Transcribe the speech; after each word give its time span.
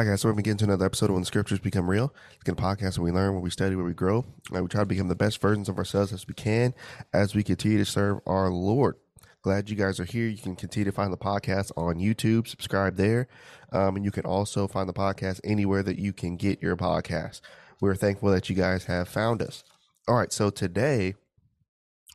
Hi 0.00 0.06
guys, 0.06 0.22
so 0.22 0.30
we're 0.30 0.32
getting 0.32 0.44
to 0.44 0.48
get 0.48 0.50
into 0.52 0.64
another 0.64 0.86
episode 0.86 1.10
of 1.10 1.16
When 1.16 1.26
Scriptures 1.26 1.58
Become 1.58 1.90
Real. 1.90 2.14
It's 2.40 2.48
a 2.48 2.52
podcast 2.54 2.96
where 2.96 3.04
we 3.04 3.10
learn, 3.10 3.34
where 3.34 3.42
we 3.42 3.50
study, 3.50 3.76
where 3.76 3.84
we 3.84 3.92
grow, 3.92 4.24
and 4.50 4.62
we 4.62 4.66
try 4.66 4.80
to 4.80 4.86
become 4.86 5.08
the 5.08 5.14
best 5.14 5.42
versions 5.42 5.68
of 5.68 5.76
ourselves 5.76 6.10
as 6.10 6.26
we 6.26 6.32
can 6.32 6.72
as 7.12 7.34
we 7.34 7.42
continue 7.42 7.76
to 7.76 7.84
serve 7.84 8.20
our 8.24 8.48
Lord. 8.48 8.96
Glad 9.42 9.68
you 9.68 9.76
guys 9.76 10.00
are 10.00 10.06
here. 10.06 10.26
You 10.26 10.38
can 10.38 10.56
continue 10.56 10.86
to 10.86 10.96
find 10.96 11.12
the 11.12 11.18
podcast 11.18 11.72
on 11.76 11.96
YouTube, 11.96 12.48
subscribe 12.48 12.96
there, 12.96 13.28
um, 13.72 13.94
and 13.94 14.02
you 14.02 14.10
can 14.10 14.24
also 14.24 14.66
find 14.66 14.88
the 14.88 14.94
podcast 14.94 15.38
anywhere 15.44 15.82
that 15.82 15.98
you 15.98 16.14
can 16.14 16.38
get 16.38 16.62
your 16.62 16.78
podcast. 16.78 17.42
We're 17.82 17.94
thankful 17.94 18.30
that 18.30 18.48
you 18.48 18.56
guys 18.56 18.86
have 18.86 19.06
found 19.06 19.42
us. 19.42 19.64
All 20.08 20.14
right, 20.14 20.32
so 20.32 20.48
today 20.48 21.12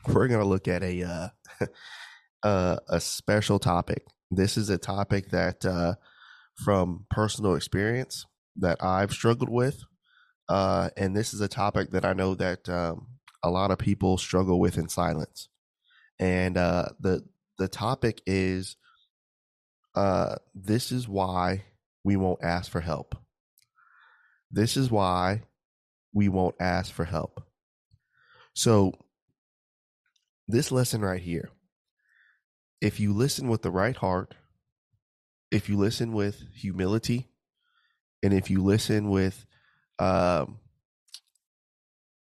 we're 0.07 0.27
going 0.27 0.41
to 0.41 0.47
look 0.47 0.67
at 0.67 0.81
a 0.81 1.03
uh, 1.03 1.27
uh, 2.41 2.77
a 2.89 2.99
special 2.99 3.59
topic. 3.59 4.07
This 4.31 4.57
is 4.57 4.71
a 4.71 4.79
topic 4.79 5.29
that 5.29 5.63
uh, 5.63 5.93
from 6.55 7.05
personal 7.09 7.55
experience 7.55 8.25
that 8.57 8.83
I've 8.83 9.11
struggled 9.11 9.49
with. 9.49 9.83
Uh, 10.47 10.89
and 10.95 11.15
this 11.15 11.33
is 11.33 11.41
a 11.41 11.47
topic 11.47 11.91
that 11.91 12.05
I 12.05 12.13
know 12.13 12.35
that 12.35 12.67
um, 12.69 13.07
a 13.43 13.49
lot 13.49 13.71
of 13.71 13.77
people 13.77 14.17
struggle 14.17 14.59
with 14.59 14.77
in 14.77 14.89
silence. 14.89 15.49
And 16.19 16.57
uh, 16.57 16.89
the 16.99 17.23
the 17.57 17.67
topic 17.67 18.21
is 18.25 18.77
uh, 19.95 20.35
this 20.53 20.91
is 20.91 21.07
why 21.07 21.63
we 22.03 22.15
won't 22.15 22.43
ask 22.43 22.71
for 22.71 22.81
help. 22.81 23.15
This 24.51 24.77
is 24.77 24.91
why 24.91 25.43
we 26.13 26.29
won't 26.29 26.55
ask 26.59 26.93
for 26.93 27.05
help. 27.05 27.43
So, 28.53 28.93
this 30.47 30.71
lesson 30.71 31.01
right 31.01 31.21
here, 31.21 31.49
if 32.79 32.99
you 32.99 33.13
listen 33.13 33.49
with 33.49 33.63
the 33.63 33.71
right 33.71 33.95
heart, 33.95 34.35
if 35.55 35.69
you 35.69 35.77
listen 35.77 36.11
with 36.11 36.43
humility 36.53 37.29
and 38.21 38.33
if 38.33 38.49
you 38.49 38.63
listen 38.63 39.09
with 39.09 39.45
um 39.99 40.59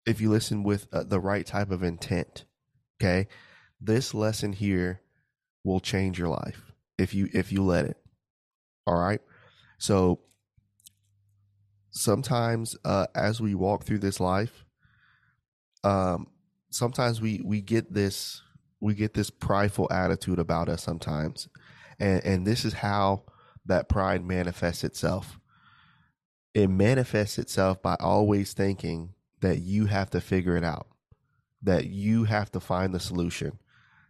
if 0.05 0.21
you 0.21 0.29
listen 0.29 0.63
with 0.63 0.87
uh, 0.93 1.03
the 1.03 1.19
right 1.19 1.45
type 1.45 1.71
of 1.71 1.83
intent 1.83 2.45
okay 2.99 3.27
this 3.81 4.13
lesson 4.13 4.53
here 4.53 5.01
will 5.63 5.79
change 5.79 6.17
your 6.17 6.29
life 6.29 6.71
if 6.97 7.13
you 7.13 7.29
if 7.33 7.51
you 7.51 7.63
let 7.63 7.85
it 7.85 7.97
all 8.87 8.97
right? 8.97 9.19
So 9.77 10.21
sometimes 11.91 12.75
uh 12.85 13.07
as 13.15 13.41
we 13.41 13.55
walk 13.55 13.83
through 13.83 13.97
this 13.97 14.19
life 14.19 14.65
um 15.83 16.27
sometimes 16.69 17.19
we 17.19 17.41
we 17.43 17.59
get 17.59 17.91
this 17.91 18.43
we 18.79 18.93
get 18.93 19.15
this 19.15 19.31
prideful 19.31 19.87
attitude 19.91 20.37
about 20.37 20.69
us 20.69 20.83
sometimes 20.83 21.47
and 21.99 22.23
and 22.25 22.47
this 22.47 22.65
is 22.65 22.73
how 22.73 23.23
that 23.65 23.89
pride 23.89 24.25
manifests 24.25 24.83
itself. 24.83 25.39
It 26.53 26.69
manifests 26.69 27.37
itself 27.37 27.81
by 27.81 27.95
always 27.99 28.53
thinking 28.53 29.13
that 29.41 29.59
you 29.59 29.85
have 29.85 30.09
to 30.11 30.21
figure 30.21 30.57
it 30.57 30.63
out 30.63 30.87
that 31.61 31.87
you 31.87 32.25
have 32.25 32.51
to 32.51 32.59
find 32.59 32.93
the 32.93 32.99
solution 32.99 33.59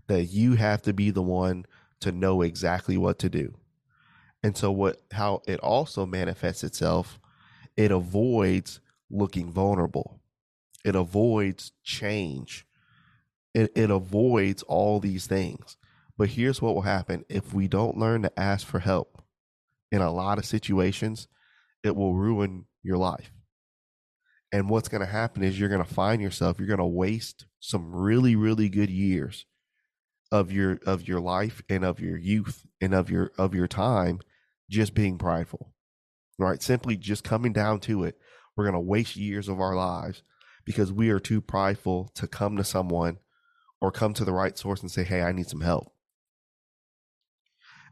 that 0.08 0.26
you 0.26 0.56
have 0.56 0.82
to 0.82 0.94
be 0.94 1.12
the 1.12 1.22
one 1.22 1.66
to 2.00 2.12
know 2.12 2.42
exactly 2.42 2.98
what 2.98 3.20
to 3.20 3.30
do. 3.30 3.54
And 4.44 4.56
so 4.56 4.72
what 4.72 5.02
how 5.12 5.42
it 5.48 5.60
also 5.60 6.06
manifests 6.06 6.64
itself 6.64 7.20
it 7.76 7.92
avoids 7.92 8.80
looking 9.10 9.52
vulnerable. 9.52 10.20
It 10.84 10.96
avoids 10.96 11.74
change. 11.84 12.66
It, 13.54 13.72
it 13.76 13.92
avoids 13.92 14.64
all 14.64 15.00
these 15.00 15.28
things 15.28 15.78
but 16.18 16.30
here's 16.30 16.62
what 16.62 16.74
will 16.74 16.82
happen 16.82 17.26
if 17.30 17.54
we 17.54 17.68
don't 17.68 17.98
learn 17.98 18.24
to 18.24 18.40
ask 18.40 18.66
for 18.66 18.80
help 18.80 19.22
in 19.92 20.02
a 20.02 20.12
lot 20.12 20.38
of 20.38 20.46
situations, 20.46 21.28
it 21.84 21.96
will 21.96 22.16
ruin 22.16 22.66
your 22.84 22.98
life. 22.98 23.32
And 24.52 24.70
what's 24.70 24.88
going 24.88 25.02
to 25.02 25.12
happen 25.12 25.44
is 25.44 25.60
you're 25.60 25.70
going 25.70 25.84
to 25.84 25.94
find 25.94 26.22
yourself, 26.22 26.58
you're 26.58 26.68
going 26.68 26.78
to 26.80 26.86
waste 26.86 27.46
some 27.60 27.94
really, 27.94 28.36
really 28.36 28.70
good 28.70 28.90
years 28.90 29.46
of 30.32 30.52
your 30.52 30.80
of 30.86 31.08
your 31.08 31.22
life 31.22 31.62
and 31.70 31.86
of 31.86 32.00
your 32.02 32.18
youth 32.18 32.66
and 32.82 32.94
of 32.94 33.10
your 33.10 33.32
of 33.38 33.54
your 33.54 33.68
time 33.68 34.20
just 34.70 34.94
being 34.94 35.18
prideful. 35.18 35.74
Right? 36.40 36.62
Simply 36.62 36.98
just 36.98 37.24
coming 37.24 37.54
down 37.54 37.80
to 37.82 38.04
it. 38.04 38.18
We're 38.56 38.66
going 38.66 38.74
to 38.74 38.80
waste 38.80 39.16
years 39.16 39.48
of 39.48 39.60
our 39.60 39.76
lives 39.76 40.24
because 40.66 40.92
we 40.92 41.10
are 41.10 41.20
too 41.20 41.42
prideful 41.42 42.12
to 42.16 42.28
come 42.28 42.58
to 42.58 42.64
someone 42.64 43.18
or 43.80 43.92
come 43.92 44.14
to 44.16 44.26
the 44.26 44.34
right 44.34 44.58
source 44.58 44.82
and 44.82 44.90
say, 44.90 45.04
"Hey, 45.04 45.22
I 45.22 45.32
need 45.32 45.48
some 45.48 45.62
help." 45.62 45.94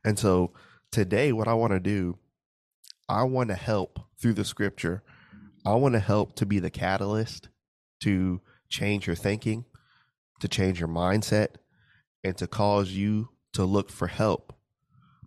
And 0.06 0.20
so 0.20 0.54
today, 0.92 1.34
what 1.34 1.48
I 1.48 1.56
want 1.56 1.74
to 1.74 1.80
do, 1.80 2.20
I 3.10 3.24
want 3.24 3.50
to 3.50 3.56
help 3.56 4.00
through 4.22 4.34
the 4.34 4.46
scripture. 4.46 5.04
I 5.66 5.74
want 5.74 5.94
to 5.94 6.00
help 6.00 6.36
to 6.36 6.46
be 6.46 6.60
the 6.60 6.70
catalyst 6.70 7.50
to 8.04 8.40
change 8.70 9.08
your 9.08 9.16
thinking, 9.16 9.66
to 10.40 10.48
change 10.48 10.80
your 10.80 10.90
mindset, 10.90 11.56
and 12.24 12.38
to 12.38 12.46
cause 12.46 12.92
you 12.92 13.30
to 13.54 13.66
look 13.66 13.90
for 13.90 14.08
help, 14.08 14.54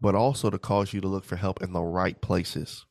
but 0.01 0.15
also 0.15 0.49
to 0.49 0.59
cause 0.59 0.93
you 0.93 1.01
to 1.01 1.09
look 1.09 1.25
for 1.25 1.37
help 1.37 1.61
in 1.61 1.73
the 1.73 1.83
right 1.83 2.21
places. 2.21 2.87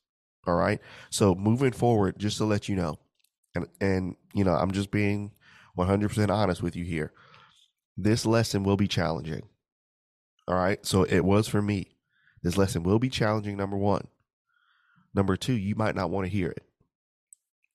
All 0.45 0.55
right. 0.55 0.81
So 1.09 1.35
moving 1.35 1.71
forward, 1.71 2.19
just 2.19 2.37
to 2.37 2.45
let 2.45 2.67
you 2.67 2.75
know, 2.75 2.99
and 3.55 3.67
and 3.79 4.15
you 4.33 4.43
know, 4.43 4.53
I'm 4.53 4.71
just 4.71 4.91
being 4.91 5.31
100% 5.77 6.29
honest 6.29 6.61
with 6.61 6.75
you 6.75 6.83
here. 6.83 7.13
This 7.95 8.25
lesson 8.25 8.63
will 8.63 8.77
be 8.77 8.87
challenging. 8.87 9.43
All 10.47 10.55
right. 10.55 10.83
So 10.85 11.03
it 11.03 11.21
was 11.21 11.47
for 11.47 11.61
me. 11.61 11.97
This 12.43 12.57
lesson 12.57 12.83
will 12.83 12.99
be 12.99 13.09
challenging, 13.09 13.57
number 13.57 13.77
one. 13.77 14.07
Number 15.13 15.35
two, 15.35 15.53
you 15.53 15.75
might 15.75 15.95
not 15.95 16.09
want 16.09 16.25
to 16.25 16.31
hear 16.31 16.49
it. 16.49 16.63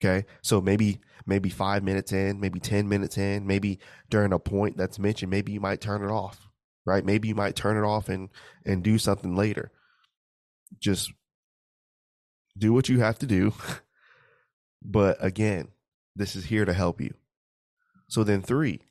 Okay. 0.03 0.27
So 0.43 0.61
maybe, 0.61 1.01
maybe 1.27 1.49
five 1.49 1.83
minutes 1.83 2.13
in, 2.13 2.41
maybe 2.41 2.61
10 2.61 2.89
minutes 2.89 3.19
in, 3.19 3.47
maybe 3.47 3.79
during 4.11 4.33
a 4.33 4.39
point 4.39 4.77
that's 4.77 4.99
mentioned, 4.99 5.31
maybe 5.31 5.53
you 5.53 5.61
might 5.61 5.81
turn 5.81 6.03
it 6.03 6.11
off, 6.11 6.49
right? 6.85 7.05
Maybe 7.05 7.29
you 7.29 7.35
might 7.35 7.57
turn 7.57 7.77
it 7.77 7.87
off 7.87 8.09
and, 8.09 8.31
and 8.65 8.83
do 8.83 8.99
something 8.99 9.37
later. 9.37 9.71
Just 10.81 11.13
do 12.59 12.73
what 12.73 12.89
you 12.89 13.01
have 13.01 13.19
to 13.21 13.27
do. 13.27 13.53
but 14.83 15.19
again, 15.21 15.69
this 16.17 16.37
is 16.37 16.47
here 16.47 16.65
to 16.65 16.73
help 16.73 17.01
you. 17.01 17.15
So 18.09 18.25
then, 18.25 18.43
three, 18.43 18.83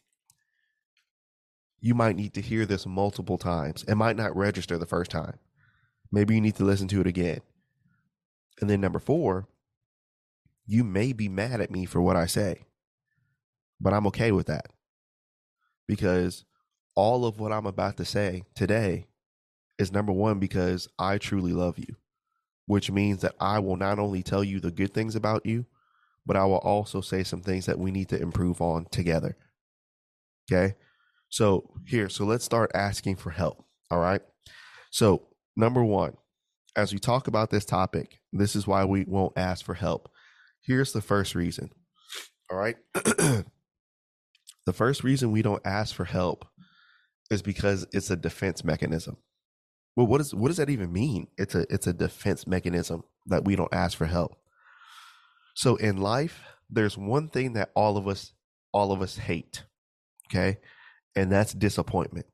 you 1.81 1.95
might 1.95 2.15
need 2.15 2.33
to 2.35 2.41
hear 2.41 2.65
this 2.65 2.85
multiple 2.85 3.37
times. 3.37 3.83
It 3.87 3.95
might 3.95 4.15
not 4.15 4.35
register 4.35 4.77
the 4.77 4.85
first 4.85 5.09
time. 5.11 5.39
Maybe 6.11 6.35
you 6.35 6.41
need 6.41 6.55
to 6.55 6.63
listen 6.63 6.87
to 6.89 7.01
it 7.01 7.07
again. 7.07 7.41
And 8.59 8.69
then 8.69 8.79
number 8.79 8.99
four, 8.99 9.47
you 10.67 10.83
may 10.83 11.11
be 11.11 11.27
mad 11.27 11.59
at 11.59 11.71
me 11.71 11.85
for 11.85 12.01
what 12.01 12.15
I 12.15 12.27
say, 12.27 12.65
but 13.79 13.93
I'm 13.93 14.05
okay 14.07 14.31
with 14.31 14.45
that 14.47 14.67
because 15.87 16.45
all 16.95 17.25
of 17.25 17.39
what 17.39 17.51
I'm 17.51 17.65
about 17.65 17.97
to 17.97 18.05
say 18.05 18.43
today 18.53 19.07
is 19.79 19.91
number 19.91 20.13
one, 20.13 20.37
because 20.37 20.87
I 20.99 21.17
truly 21.17 21.53
love 21.53 21.79
you, 21.79 21.95
which 22.67 22.91
means 22.91 23.21
that 23.21 23.35
I 23.39 23.57
will 23.59 23.77
not 23.77 23.97
only 23.97 24.21
tell 24.21 24.43
you 24.43 24.59
the 24.59 24.71
good 24.71 24.93
things 24.93 25.15
about 25.15 25.45
you, 25.45 25.65
but 26.25 26.37
I 26.37 26.45
will 26.45 26.57
also 26.57 27.01
say 27.01 27.23
some 27.23 27.41
things 27.41 27.65
that 27.65 27.79
we 27.79 27.89
need 27.89 28.09
to 28.09 28.21
improve 28.21 28.61
on 28.61 28.85
together. 28.91 29.35
Okay. 30.51 30.75
So 31.31 31.71
here, 31.85 32.09
so 32.09 32.25
let's 32.25 32.43
start 32.43 32.71
asking 32.75 33.15
for 33.15 33.31
help. 33.31 33.63
All 33.89 33.99
right. 33.99 34.21
So 34.91 35.27
number 35.55 35.83
one, 35.83 36.17
as 36.75 36.93
we 36.93 36.99
talk 36.99 37.27
about 37.27 37.49
this 37.49 37.65
topic, 37.65 38.19
this 38.33 38.55
is 38.55 38.67
why 38.67 38.83
we 38.83 39.05
won't 39.07 39.37
ask 39.37 39.65
for 39.65 39.73
help. 39.73 40.11
Here's 40.61 40.91
the 40.91 41.01
first 41.01 41.33
reason. 41.33 41.71
All 42.51 42.57
right. 42.57 42.75
the 42.93 43.45
first 44.73 45.05
reason 45.05 45.31
we 45.31 45.41
don't 45.41 45.65
ask 45.65 45.95
for 45.95 46.05
help 46.05 46.45
is 47.29 47.41
because 47.41 47.87
it's 47.93 48.11
a 48.11 48.17
defense 48.17 48.65
mechanism. 48.65 49.15
Well, 49.95 50.07
what 50.07 50.19
is 50.19 50.35
what 50.35 50.49
does 50.49 50.57
that 50.57 50.69
even 50.69 50.91
mean? 50.91 51.27
It's 51.37 51.55
a 51.55 51.65
it's 51.73 51.87
a 51.87 51.93
defense 51.93 52.45
mechanism 52.45 53.03
that 53.27 53.45
we 53.45 53.55
don't 53.55 53.73
ask 53.73 53.97
for 53.97 54.05
help. 54.05 54.35
So 55.55 55.77
in 55.77 55.97
life, 55.97 56.43
there's 56.69 56.97
one 56.97 57.29
thing 57.29 57.53
that 57.53 57.71
all 57.73 57.95
of 57.95 58.07
us 58.07 58.33
all 58.73 58.91
of 58.91 59.01
us 59.01 59.17
hate. 59.17 59.63
Okay? 60.29 60.57
And 61.15 61.31
that's 61.31 61.53
disappointment. 61.53 62.25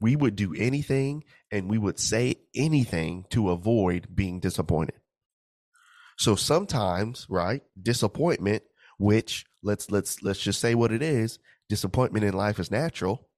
We 0.00 0.16
would 0.16 0.36
do 0.36 0.54
anything 0.54 1.24
and 1.50 1.70
we 1.70 1.78
would 1.78 1.98
say 1.98 2.36
anything 2.54 3.24
to 3.30 3.50
avoid 3.50 4.14
being 4.14 4.40
disappointed. 4.40 4.96
So 6.18 6.34
sometimes, 6.34 7.26
right, 7.28 7.62
disappointment, 7.80 8.62
which 8.98 9.44
let's 9.62 9.90
let's 9.90 10.22
let's 10.22 10.40
just 10.40 10.60
say 10.60 10.74
what 10.74 10.92
it 10.92 11.02
is, 11.02 11.38
disappointment 11.68 12.24
in 12.24 12.34
life 12.34 12.58
is 12.58 12.70
natural. 12.70 13.28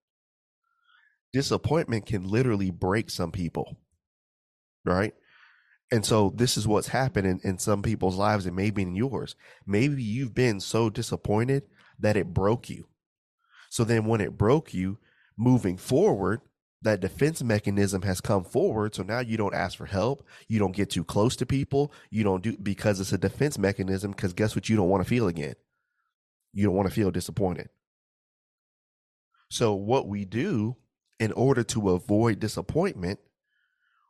Disappointment 1.32 2.06
can 2.06 2.28
literally 2.28 2.70
break 2.70 3.10
some 3.10 3.32
people. 3.32 3.76
Right? 4.84 5.14
And 5.90 6.04
so 6.04 6.32
this 6.34 6.56
is 6.56 6.66
what's 6.66 6.88
happened 6.88 7.26
in, 7.26 7.40
in 7.44 7.58
some 7.58 7.82
people's 7.82 8.16
lives 8.16 8.46
and 8.46 8.54
maybe 8.54 8.82
in 8.82 8.94
yours. 8.94 9.36
Maybe 9.66 10.02
you've 10.02 10.34
been 10.34 10.60
so 10.60 10.90
disappointed 10.90 11.64
that 11.98 12.16
it 12.16 12.34
broke 12.34 12.68
you 12.68 12.86
so 13.68 13.84
then 13.84 14.04
when 14.04 14.20
it 14.20 14.38
broke 14.38 14.72
you, 14.74 14.98
moving 15.36 15.76
forward, 15.76 16.40
that 16.82 17.00
defense 17.00 17.42
mechanism 17.42 18.02
has 18.02 18.20
come 18.20 18.44
forward. 18.44 18.94
So 18.94 19.02
now 19.02 19.20
you 19.20 19.36
don't 19.36 19.54
ask 19.54 19.76
for 19.76 19.86
help. 19.86 20.24
You 20.46 20.58
don't 20.58 20.76
get 20.76 20.90
too 20.90 21.04
close 21.04 21.34
to 21.36 21.46
people. 21.46 21.92
You 22.10 22.22
don't 22.24 22.42
do 22.42 22.56
because 22.56 23.00
it's 23.00 23.12
a 23.12 23.18
defense 23.18 23.58
mechanism. 23.58 24.12
Because 24.12 24.32
guess 24.32 24.54
what? 24.54 24.68
You 24.68 24.76
don't 24.76 24.88
want 24.88 25.02
to 25.02 25.08
feel 25.08 25.26
again. 25.26 25.54
You 26.52 26.66
don't 26.66 26.76
want 26.76 26.88
to 26.88 26.94
feel 26.94 27.10
disappointed. 27.10 27.68
So 29.50 29.74
what 29.74 30.06
we 30.06 30.24
do 30.24 30.76
in 31.18 31.32
order 31.32 31.64
to 31.64 31.90
avoid 31.90 32.38
disappointment, 32.38 33.18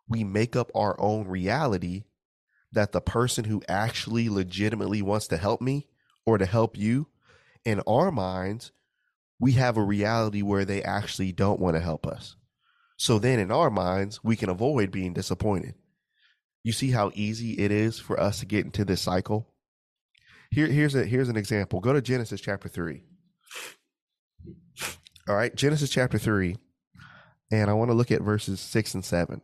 we 0.08 0.24
make 0.24 0.56
up 0.56 0.70
our 0.74 0.98
own 1.00 1.26
reality 1.26 2.04
that 2.72 2.92
the 2.92 3.00
person 3.00 3.44
who 3.44 3.62
actually 3.68 4.28
legitimately 4.28 5.00
wants 5.00 5.26
to 5.28 5.36
help 5.38 5.60
me 5.60 5.86
or 6.26 6.36
to 6.36 6.44
help 6.44 6.76
you, 6.76 7.06
in 7.64 7.80
our 7.86 8.10
minds, 8.10 8.72
we 9.40 9.52
have 9.52 9.76
a 9.76 9.82
reality 9.82 10.42
where 10.42 10.64
they 10.64 10.82
actually 10.82 11.32
don't 11.32 11.60
want 11.60 11.76
to 11.76 11.80
help 11.80 12.06
us. 12.06 12.36
So 12.96 13.18
then 13.18 13.38
in 13.38 13.52
our 13.52 13.70
minds, 13.70 14.24
we 14.24 14.36
can 14.36 14.48
avoid 14.48 14.90
being 14.90 15.12
disappointed. 15.12 15.74
You 16.64 16.72
see 16.72 16.90
how 16.90 17.12
easy 17.14 17.52
it 17.52 17.70
is 17.70 17.98
for 18.00 18.18
us 18.18 18.40
to 18.40 18.46
get 18.46 18.64
into 18.64 18.84
this 18.84 19.00
cycle? 19.00 19.48
Here, 20.50 20.66
here's 20.66 20.94
a 20.94 21.04
here's 21.04 21.28
an 21.28 21.36
example. 21.36 21.80
Go 21.80 21.92
to 21.92 22.00
Genesis 22.00 22.40
chapter 22.40 22.68
three. 22.68 23.04
All 25.28 25.36
right, 25.36 25.54
Genesis 25.54 25.90
chapter 25.90 26.18
three, 26.18 26.56
and 27.52 27.70
I 27.70 27.74
want 27.74 27.90
to 27.90 27.94
look 27.94 28.10
at 28.10 28.22
verses 28.22 28.60
six 28.60 28.94
and 28.94 29.04
seven. 29.04 29.42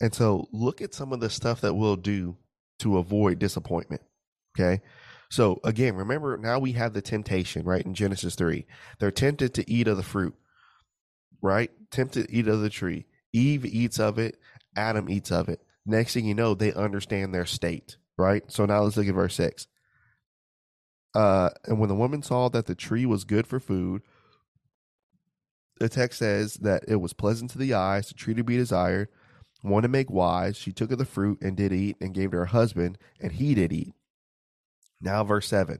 And 0.00 0.14
so 0.14 0.48
look 0.52 0.80
at 0.80 0.94
some 0.94 1.12
of 1.12 1.20
the 1.20 1.28
stuff 1.30 1.60
that 1.62 1.74
we'll 1.74 1.96
do 1.96 2.36
to 2.78 2.98
avoid 2.98 3.38
disappointment. 3.38 4.02
Okay. 4.58 4.82
So 5.30 5.60
again, 5.64 5.96
remember 5.96 6.36
now 6.36 6.58
we 6.58 6.72
have 6.72 6.92
the 6.92 7.02
temptation, 7.02 7.64
right? 7.64 7.84
In 7.84 7.94
Genesis 7.94 8.34
3. 8.34 8.66
They're 8.98 9.10
tempted 9.10 9.54
to 9.54 9.70
eat 9.70 9.88
of 9.88 9.96
the 9.96 10.02
fruit, 10.02 10.34
right? 11.42 11.70
Tempted 11.90 12.28
to 12.28 12.34
eat 12.34 12.48
of 12.48 12.60
the 12.60 12.70
tree. 12.70 13.06
Eve 13.32 13.66
eats 13.66 13.98
of 13.98 14.18
it, 14.18 14.38
Adam 14.76 15.10
eats 15.10 15.30
of 15.30 15.48
it. 15.48 15.60
Next 15.84 16.14
thing 16.14 16.24
you 16.24 16.34
know, 16.34 16.54
they 16.54 16.72
understand 16.72 17.34
their 17.34 17.46
state, 17.46 17.96
right? 18.16 18.44
So 18.50 18.66
now 18.66 18.82
let's 18.82 18.96
look 18.96 19.06
at 19.06 19.14
verse 19.14 19.34
6. 19.34 19.66
Uh, 21.14 21.50
and 21.64 21.78
when 21.78 21.88
the 21.88 21.94
woman 21.94 22.22
saw 22.22 22.48
that 22.48 22.66
the 22.66 22.74
tree 22.74 23.06
was 23.06 23.24
good 23.24 23.46
for 23.46 23.58
food, 23.58 24.02
the 25.78 25.88
text 25.88 26.18
says 26.18 26.54
that 26.54 26.84
it 26.88 26.96
was 26.96 27.12
pleasant 27.12 27.50
to 27.50 27.58
the 27.58 27.74
eyes, 27.74 28.08
the 28.08 28.14
tree 28.14 28.34
to 28.34 28.44
be 28.44 28.56
desired, 28.56 29.08
one 29.62 29.82
to 29.82 29.88
make 29.88 30.10
wise. 30.10 30.56
She 30.56 30.72
took 30.72 30.90
of 30.90 30.98
the 30.98 31.04
fruit 31.04 31.40
and 31.42 31.56
did 31.56 31.72
eat, 31.72 31.96
and 32.00 32.14
gave 32.14 32.30
to 32.30 32.38
her 32.38 32.46
husband, 32.46 32.98
and 33.20 33.32
he 33.32 33.54
did 33.54 33.72
eat. 33.72 33.94
Now, 35.00 35.24
verse 35.24 35.48
7 35.48 35.78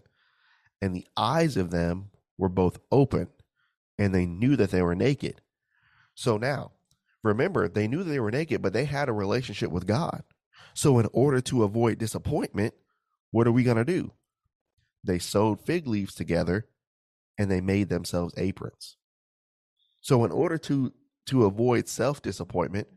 And 0.80 0.94
the 0.94 1.06
eyes 1.16 1.56
of 1.56 1.70
them 1.70 2.10
were 2.38 2.48
both 2.48 2.78
open, 2.90 3.28
and 3.98 4.14
they 4.14 4.26
knew 4.26 4.56
that 4.56 4.70
they 4.70 4.82
were 4.82 4.94
naked. 4.94 5.40
So 6.14 6.36
now, 6.36 6.72
remember, 7.22 7.68
they 7.68 7.88
knew 7.88 8.02
they 8.02 8.20
were 8.20 8.30
naked, 8.30 8.62
but 8.62 8.72
they 8.72 8.84
had 8.84 9.08
a 9.08 9.12
relationship 9.12 9.70
with 9.70 9.86
God. 9.86 10.22
So, 10.74 10.98
in 10.98 11.08
order 11.12 11.40
to 11.42 11.62
avoid 11.62 11.98
disappointment, 11.98 12.74
what 13.30 13.46
are 13.46 13.52
we 13.52 13.64
going 13.64 13.78
to 13.78 13.84
do? 13.84 14.12
They 15.04 15.18
sewed 15.18 15.60
fig 15.60 15.86
leaves 15.86 16.14
together 16.14 16.66
and 17.38 17.50
they 17.50 17.60
made 17.60 17.88
themselves 17.88 18.34
aprons. 18.36 18.96
So, 20.00 20.24
in 20.24 20.30
order 20.30 20.58
to 20.58 20.92
to 21.26 21.44
avoid 21.44 21.88
self 21.88 22.22
disappointment, 22.22 22.88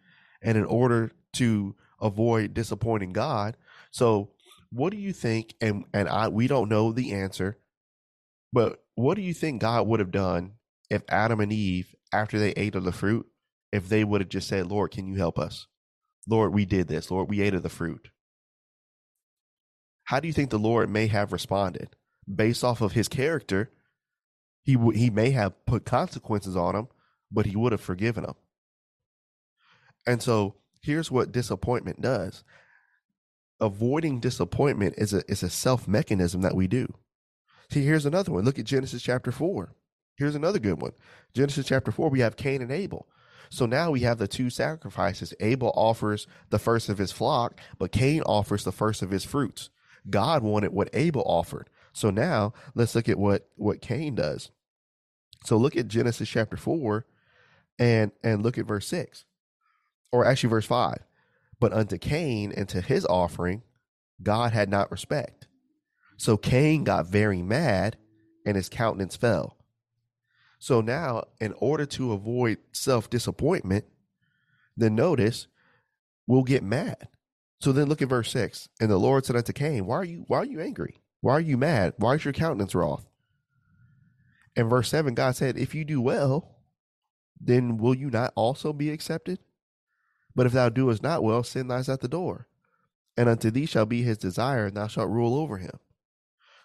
and 0.42 0.58
in 0.58 0.66
order 0.66 1.12
to 1.34 1.76
avoid 2.02 2.54
disappointing 2.54 3.12
God, 3.12 3.58
so 3.92 4.32
what 4.72 4.92
do 4.92 4.98
you 4.98 5.14
think? 5.14 5.56
And 5.62 5.86
and 5.94 6.08
I 6.08 6.28
we 6.28 6.48
don't 6.48 6.70
know 6.70 6.92
the 6.92 7.14
answer, 7.14 7.58
but 8.54 8.84
what 8.96 9.16
do 9.16 9.22
you 9.22 9.34
think 9.34 9.62
God 9.62 9.88
would 9.88 10.00
have 10.00 10.12
done 10.12 10.54
if 10.90 11.04
Adam 11.10 11.40
and 11.40 11.54
Eve, 11.54 11.96
after 12.14 12.40
they 12.40 12.52
ate 12.52 12.76
of 12.76 12.84
the 12.84 12.92
fruit, 12.92 13.28
if 13.72 13.88
they 13.88 14.04
would 14.04 14.22
have 14.22 14.30
just 14.30 14.48
said, 14.48 14.68
Lord, 14.68 14.92
can 14.92 15.08
you 15.08 15.16
help 15.16 15.38
us? 15.38 15.68
Lord, 16.28 16.54
we 16.54 16.66
did 16.66 16.88
this. 16.88 17.10
Lord, 17.12 17.30
we 17.30 17.42
ate 17.42 17.54
of 17.54 17.64
the 17.64 17.70
fruit. 17.70 18.10
How 20.06 20.20
do 20.20 20.28
you 20.28 20.34
think 20.34 20.50
the 20.50 20.60
Lord 20.60 20.90
may 20.90 21.08
have 21.08 21.32
responded? 21.32 21.96
Based 22.34 22.64
off 22.64 22.82
of 22.82 22.94
his 22.94 23.08
character, 23.08 23.72
he 24.64 24.74
w- 24.74 24.98
he 24.98 25.10
may 25.10 25.32
have 25.32 25.66
put 25.66 25.86
consequences 25.86 26.56
on 26.56 26.76
him, 26.76 26.88
but 27.32 27.46
he 27.46 27.56
would 27.56 27.72
have 27.72 27.82
forgiven 27.82 28.24
him. 28.24 28.36
And 30.08 30.22
so 30.22 30.56
here's 30.82 31.12
what 31.12 31.32
disappointment 31.32 32.02
does 32.02 32.44
avoiding 33.60 34.20
disappointment 34.20 34.96
is 34.98 35.14
a 35.14 35.30
is 35.30 35.44
a 35.44 35.50
self 35.50 35.88
mechanism 35.88 36.42
that 36.42 36.56
we 36.56 36.68
do. 36.68 36.94
See, 37.72 37.84
here's 37.84 38.06
another 38.06 38.32
one. 38.32 38.46
Look 38.46 38.60
at 38.60 38.66
Genesis 38.66 39.02
chapter 39.02 39.32
four. 39.32 39.76
Here's 40.16 40.36
another 40.36 40.60
good 40.60 40.82
one. 40.82 40.92
Genesis 41.34 41.68
chapter 41.68 41.92
four, 41.92 42.10
we 42.10 42.20
have 42.20 42.36
Cain 42.36 42.62
and 42.62 42.72
Abel. 42.72 43.08
So 43.50 43.66
now 43.66 43.92
we 43.92 44.02
have 44.02 44.18
the 44.18 44.28
two 44.28 44.50
sacrifices. 44.50 45.34
Abel 45.40 45.72
offers 45.76 46.28
the 46.50 46.60
first 46.60 46.90
of 46.90 46.98
his 46.98 47.12
flock, 47.12 47.60
but 47.78 47.92
Cain 47.92 48.22
offers 48.24 48.64
the 48.64 48.72
first 48.72 49.02
of 49.02 49.12
his 49.12 49.26
fruits. 49.26 49.70
God 50.10 50.44
wanted 50.44 50.72
what 50.72 50.90
Abel 50.94 51.24
offered. 51.26 51.70
So 51.94 52.10
now 52.10 52.54
let's 52.76 52.96
look 52.96 53.10
at 53.10 53.18
what 53.18 53.50
what 53.56 53.82
Cain 53.82 54.16
does. 54.16 54.52
So 55.46 55.58
look 55.58 55.76
at 55.76 55.88
Genesis 55.88 56.30
chapter 56.30 56.58
4 56.58 57.06
and 57.78 58.12
and 58.24 58.44
look 58.44 58.58
at 58.58 58.68
verse 58.68 58.88
6. 58.88 59.26
Or 60.12 60.26
actually 60.26 60.50
verse 60.50 60.66
5. 60.66 60.98
But 61.60 61.74
unto 61.74 61.98
Cain 61.98 62.54
and 62.56 62.70
to 62.70 62.82
his 62.82 63.06
offering, 63.06 63.64
God 64.22 64.54
had 64.54 64.70
not 64.70 64.92
respect. 64.92 65.48
So 66.18 66.38
Cain 66.38 66.84
got 66.84 67.08
very 67.08 67.42
mad 67.42 67.98
and 68.46 68.56
his 68.56 68.70
countenance 68.70 69.16
fell. 69.16 69.58
So 70.60 70.82
now, 70.82 71.24
in 71.40 71.54
order 71.58 71.86
to 71.86 72.12
avoid 72.12 72.58
self 72.74 73.10
disappointment, 73.10 73.86
then 74.76 74.96
notice 74.96 75.48
we'll 76.28 76.44
get 76.44 76.64
mad. 76.64 77.08
So 77.62 77.72
then 77.72 77.88
look 77.88 78.02
at 78.02 78.10
verse 78.10 78.32
six. 78.32 78.68
And 78.80 78.92
the 78.92 78.98
Lord 78.98 79.26
said 79.26 79.36
unto 79.36 79.54
Cain, 79.54 79.86
Why 79.86 79.96
are 79.96 80.04
you 80.06 80.26
why 80.28 80.40
are 80.40 80.46
you 80.46 80.60
angry? 80.60 81.02
Why 81.22 81.34
are 81.34 81.42
you 81.42 81.58
mad? 81.58 81.94
Why 81.98 82.16
is 82.16 82.26
your 82.26 82.34
countenance 82.34 82.76
wroth? 82.76 83.06
And 84.56 84.70
verse 84.70 84.90
seven, 84.90 85.14
God 85.14 85.36
said, 85.36 85.58
If 85.58 85.74
you 85.74 85.86
do 85.86 86.02
well, 86.02 86.58
then 87.40 87.78
will 87.78 87.96
you 87.96 88.10
not 88.10 88.34
also 88.36 88.74
be 88.74 88.90
accepted? 88.90 89.40
But 90.40 90.46
if 90.46 90.54
thou 90.54 90.70
doest 90.70 91.04
not 91.04 91.22
well, 91.22 91.44
sin 91.44 91.68
lies 91.68 91.90
at 91.90 92.00
the 92.00 92.08
door, 92.08 92.48
and 93.18 93.28
unto 93.28 93.52
thee 93.52 93.66
shall 93.66 93.86
be 93.86 94.04
his 94.04 94.18
desire, 94.18 94.68
and 94.68 94.78
thou 94.78 94.88
shalt 94.88 95.10
rule 95.10 95.36
over 95.36 95.58
him. 95.58 95.82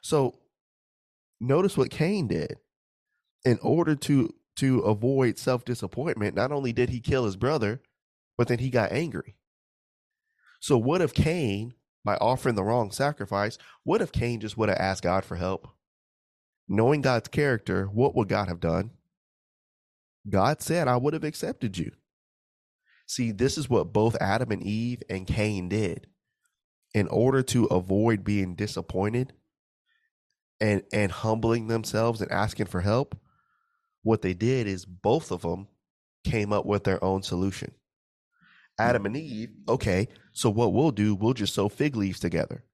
So 0.00 0.38
notice 1.40 1.76
what 1.76 1.90
Cain 1.90 2.28
did. 2.28 2.58
In 3.44 3.58
order 3.62 3.96
to 3.96 4.32
to 4.58 4.78
avoid 4.82 5.40
self 5.40 5.64
disappointment, 5.64 6.36
not 6.36 6.52
only 6.52 6.72
did 6.72 6.90
he 6.90 7.00
kill 7.00 7.24
his 7.24 7.34
brother, 7.34 7.82
but 8.38 8.46
then 8.46 8.60
he 8.60 8.70
got 8.70 8.92
angry. 8.92 9.34
So 10.60 10.78
what 10.78 11.02
if 11.02 11.12
Cain, 11.12 11.74
by 12.04 12.14
offering 12.20 12.54
the 12.54 12.62
wrong 12.62 12.92
sacrifice, 12.92 13.58
what 13.82 14.00
if 14.00 14.12
Cain 14.12 14.38
just 14.38 14.56
would 14.56 14.68
have 14.68 14.78
asked 14.78 15.02
God 15.02 15.24
for 15.24 15.34
help? 15.34 15.66
Knowing 16.68 17.00
God's 17.00 17.26
character, 17.26 17.86
what 17.86 18.14
would 18.14 18.28
God 18.28 18.46
have 18.46 18.60
done? 18.60 18.92
God 20.30 20.62
said, 20.62 20.86
I 20.86 20.96
would 20.96 21.12
have 21.12 21.24
accepted 21.24 21.76
you. 21.76 21.90
See, 23.06 23.32
this 23.32 23.58
is 23.58 23.68
what 23.68 23.92
both 23.92 24.16
Adam 24.20 24.50
and 24.50 24.62
Eve 24.62 25.02
and 25.08 25.26
Cain 25.26 25.68
did. 25.68 26.06
In 26.94 27.08
order 27.08 27.42
to 27.42 27.64
avoid 27.66 28.22
being 28.22 28.54
disappointed 28.54 29.32
and 30.60 30.82
and 30.92 31.10
humbling 31.10 31.66
themselves 31.66 32.20
and 32.20 32.30
asking 32.30 32.66
for 32.66 32.80
help, 32.82 33.18
what 34.02 34.22
they 34.22 34.32
did 34.34 34.66
is 34.68 34.84
both 34.84 35.32
of 35.32 35.42
them 35.42 35.66
came 36.24 36.52
up 36.52 36.64
with 36.66 36.84
their 36.84 37.02
own 37.02 37.22
solution. 37.22 37.74
Adam 38.78 39.06
and 39.06 39.16
Eve, 39.16 39.50
okay, 39.68 40.08
so 40.32 40.50
what 40.50 40.72
we'll 40.72 40.90
do, 40.90 41.14
we'll 41.14 41.34
just 41.34 41.54
sew 41.54 41.68
fig 41.68 41.96
leaves 41.96 42.20
together. 42.20 42.64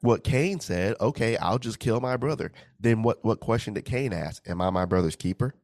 What 0.00 0.24
Cain 0.24 0.60
said, 0.60 0.96
okay, 1.00 1.36
I'll 1.36 1.58
just 1.58 1.78
kill 1.78 2.00
my 2.00 2.16
brother. 2.16 2.52
Then 2.78 3.02
what 3.02 3.22
what 3.24 3.40
question 3.40 3.74
did 3.74 3.84
Cain 3.84 4.12
ask? 4.12 4.48
Am 4.48 4.60
I 4.62 4.70
my 4.70 4.86
brother's 4.86 5.16
keeper? 5.16 5.54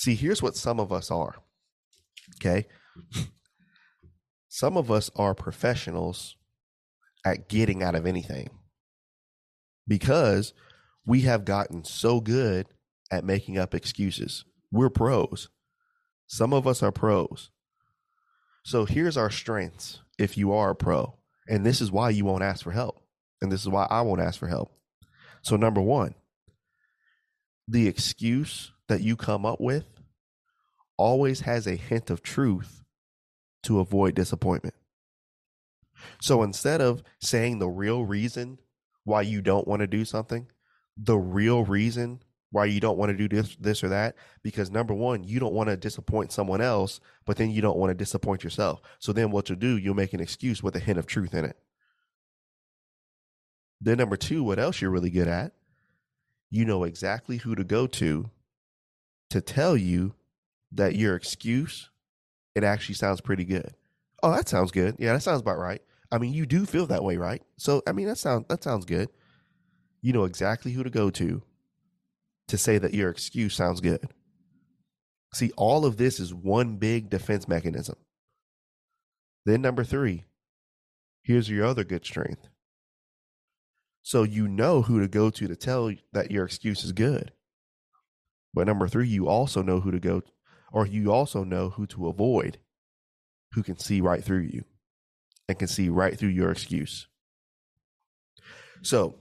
See, 0.00 0.14
here's 0.14 0.42
what 0.42 0.56
some 0.56 0.80
of 0.80 0.92
us 0.92 1.10
are. 1.10 1.34
Okay. 2.36 2.66
Some 4.48 4.78
of 4.78 4.90
us 4.90 5.10
are 5.14 5.34
professionals 5.34 6.36
at 7.22 7.50
getting 7.50 7.82
out 7.82 7.94
of 7.94 8.06
anything 8.06 8.48
because 9.86 10.54
we 11.04 11.20
have 11.22 11.44
gotten 11.44 11.84
so 11.84 12.18
good 12.18 12.68
at 13.10 13.24
making 13.24 13.58
up 13.58 13.74
excuses. 13.74 14.46
We're 14.72 14.88
pros. 14.88 15.50
Some 16.26 16.54
of 16.54 16.66
us 16.66 16.82
are 16.82 16.92
pros. 16.92 17.50
So 18.64 18.86
here's 18.86 19.18
our 19.18 19.30
strengths 19.30 19.98
if 20.18 20.38
you 20.38 20.50
are 20.54 20.70
a 20.70 20.74
pro. 20.74 21.18
And 21.46 21.66
this 21.66 21.82
is 21.82 21.92
why 21.92 22.08
you 22.08 22.24
won't 22.24 22.42
ask 22.42 22.64
for 22.64 22.72
help. 22.72 23.02
And 23.42 23.52
this 23.52 23.60
is 23.60 23.68
why 23.68 23.86
I 23.90 24.00
won't 24.00 24.22
ask 24.22 24.38
for 24.38 24.48
help. 24.48 24.72
So, 25.42 25.56
number 25.56 25.82
one, 25.82 26.14
the 27.68 27.86
excuse 27.86 28.72
that 28.90 29.00
you 29.00 29.16
come 29.16 29.46
up 29.46 29.60
with 29.60 29.86
always 30.96 31.40
has 31.40 31.66
a 31.66 31.76
hint 31.76 32.10
of 32.10 32.22
truth 32.22 32.84
to 33.62 33.80
avoid 33.80 34.14
disappointment. 34.14 34.74
So 36.20 36.42
instead 36.42 36.80
of 36.80 37.02
saying 37.20 37.58
the 37.58 37.68
real 37.68 38.04
reason 38.04 38.58
why 39.04 39.22
you 39.22 39.40
don't 39.40 39.66
want 39.66 39.80
to 39.80 39.86
do 39.86 40.04
something, 40.04 40.48
the 40.96 41.16
real 41.16 41.64
reason 41.64 42.22
why 42.50 42.64
you 42.64 42.80
don't 42.80 42.98
want 42.98 43.10
to 43.10 43.16
do 43.16 43.28
this, 43.28 43.56
this 43.56 43.84
or 43.84 43.88
that. 43.88 44.16
Because 44.42 44.70
number 44.70 44.92
one, 44.92 45.24
you 45.24 45.38
don't 45.38 45.54
want 45.54 45.70
to 45.70 45.76
disappoint 45.76 46.32
someone 46.32 46.60
else, 46.60 47.00
but 47.24 47.36
then 47.36 47.50
you 47.50 47.62
don't 47.62 47.78
want 47.78 47.90
to 47.90 47.94
disappoint 47.94 48.42
yourself. 48.42 48.80
So 48.98 49.12
then 49.12 49.30
what 49.30 49.48
you'll 49.48 49.58
do, 49.58 49.78
you'll 49.78 49.94
make 49.94 50.12
an 50.12 50.20
excuse 50.20 50.62
with 50.62 50.74
a 50.74 50.80
hint 50.80 50.98
of 50.98 51.06
truth 51.06 51.32
in 51.32 51.44
it. 51.44 51.56
Then 53.80 53.98
number 53.98 54.16
two, 54.16 54.42
what 54.42 54.58
else 54.58 54.80
you're 54.80 54.90
really 54.90 55.10
good 55.10 55.28
at? 55.28 55.52
You 56.50 56.64
know 56.64 56.82
exactly 56.84 57.38
who 57.38 57.54
to 57.54 57.64
go 57.64 57.86
to 57.86 58.30
to 59.30 59.40
tell 59.40 59.76
you 59.76 60.14
that 60.72 60.96
your 60.96 61.16
excuse, 61.16 61.90
it 62.54 62.64
actually 62.64 62.94
sounds 62.94 63.20
pretty 63.20 63.44
good. 63.44 63.74
Oh, 64.22 64.32
that 64.32 64.48
sounds 64.48 64.70
good. 64.70 64.96
Yeah, 64.98 65.14
that 65.14 65.22
sounds 65.22 65.40
about 65.40 65.58
right. 65.58 65.80
I 66.12 66.18
mean, 66.18 66.32
you 66.32 66.44
do 66.44 66.66
feel 66.66 66.86
that 66.86 67.04
way, 67.04 67.16
right? 67.16 67.42
So, 67.56 67.82
I 67.86 67.92
mean, 67.92 68.06
that 68.06 68.18
sounds 68.18 68.46
that 68.48 68.62
sounds 68.62 68.84
good. 68.84 69.08
You 70.02 70.12
know 70.12 70.24
exactly 70.24 70.72
who 70.72 70.82
to 70.82 70.90
go 70.90 71.10
to 71.10 71.42
to 72.48 72.58
say 72.58 72.78
that 72.78 72.94
your 72.94 73.10
excuse 73.10 73.54
sounds 73.54 73.80
good. 73.80 74.08
See, 75.32 75.52
all 75.56 75.86
of 75.86 75.96
this 75.96 76.18
is 76.18 76.34
one 76.34 76.76
big 76.76 77.08
defense 77.08 77.46
mechanism. 77.46 77.96
Then 79.46 79.62
number 79.62 79.84
3, 79.84 80.24
here's 81.22 81.48
your 81.48 81.64
other 81.64 81.84
good 81.84 82.04
strength. 82.04 82.48
So 84.02 84.24
you 84.24 84.48
know 84.48 84.82
who 84.82 85.00
to 85.00 85.08
go 85.08 85.30
to 85.30 85.46
to 85.46 85.56
tell 85.56 85.92
that 86.12 86.30
your 86.30 86.44
excuse 86.44 86.84
is 86.84 86.92
good. 86.92 87.32
But 88.52 88.66
number 88.66 88.88
3, 88.88 89.06
you 89.06 89.28
also 89.28 89.62
know 89.62 89.80
who 89.80 89.90
to 89.90 90.00
go 90.00 90.20
to, 90.20 90.30
or 90.72 90.86
you 90.86 91.12
also 91.12 91.44
know 91.44 91.70
who 91.70 91.86
to 91.88 92.08
avoid 92.08 92.58
who 93.54 93.62
can 93.62 93.78
see 93.78 94.00
right 94.00 94.22
through 94.22 94.42
you 94.42 94.64
and 95.48 95.58
can 95.58 95.68
see 95.68 95.88
right 95.88 96.18
through 96.18 96.28
your 96.28 96.50
excuse. 96.50 97.08
So, 98.82 99.16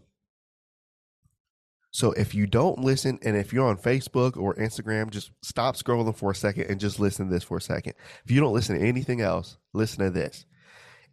so 1.92 2.12
if 2.12 2.36
you 2.36 2.46
don't 2.46 2.80
listen 2.80 3.18
and 3.24 3.36
if 3.36 3.52
you're 3.52 3.68
on 3.68 3.78
Facebook 3.78 4.38
or 4.38 4.54
Instagram, 4.56 5.10
just 5.10 5.32
stop 5.42 5.76
scrolling 5.76 6.16
for 6.16 6.32
a 6.32 6.36
second 6.36 6.66
and 6.70 6.80
just 6.80 7.00
listen 7.00 7.28
to 7.28 7.34
this 7.34 7.44
for 7.44 7.58
a 7.58 7.62
second. 7.62 7.94
If 8.24 8.32
you 8.32 8.40
don't 8.40 8.54
listen 8.54 8.78
to 8.78 8.86
anything 8.86 9.22
else, 9.22 9.58
listen 9.74 10.04
to 10.04 10.12
this. 10.12 10.46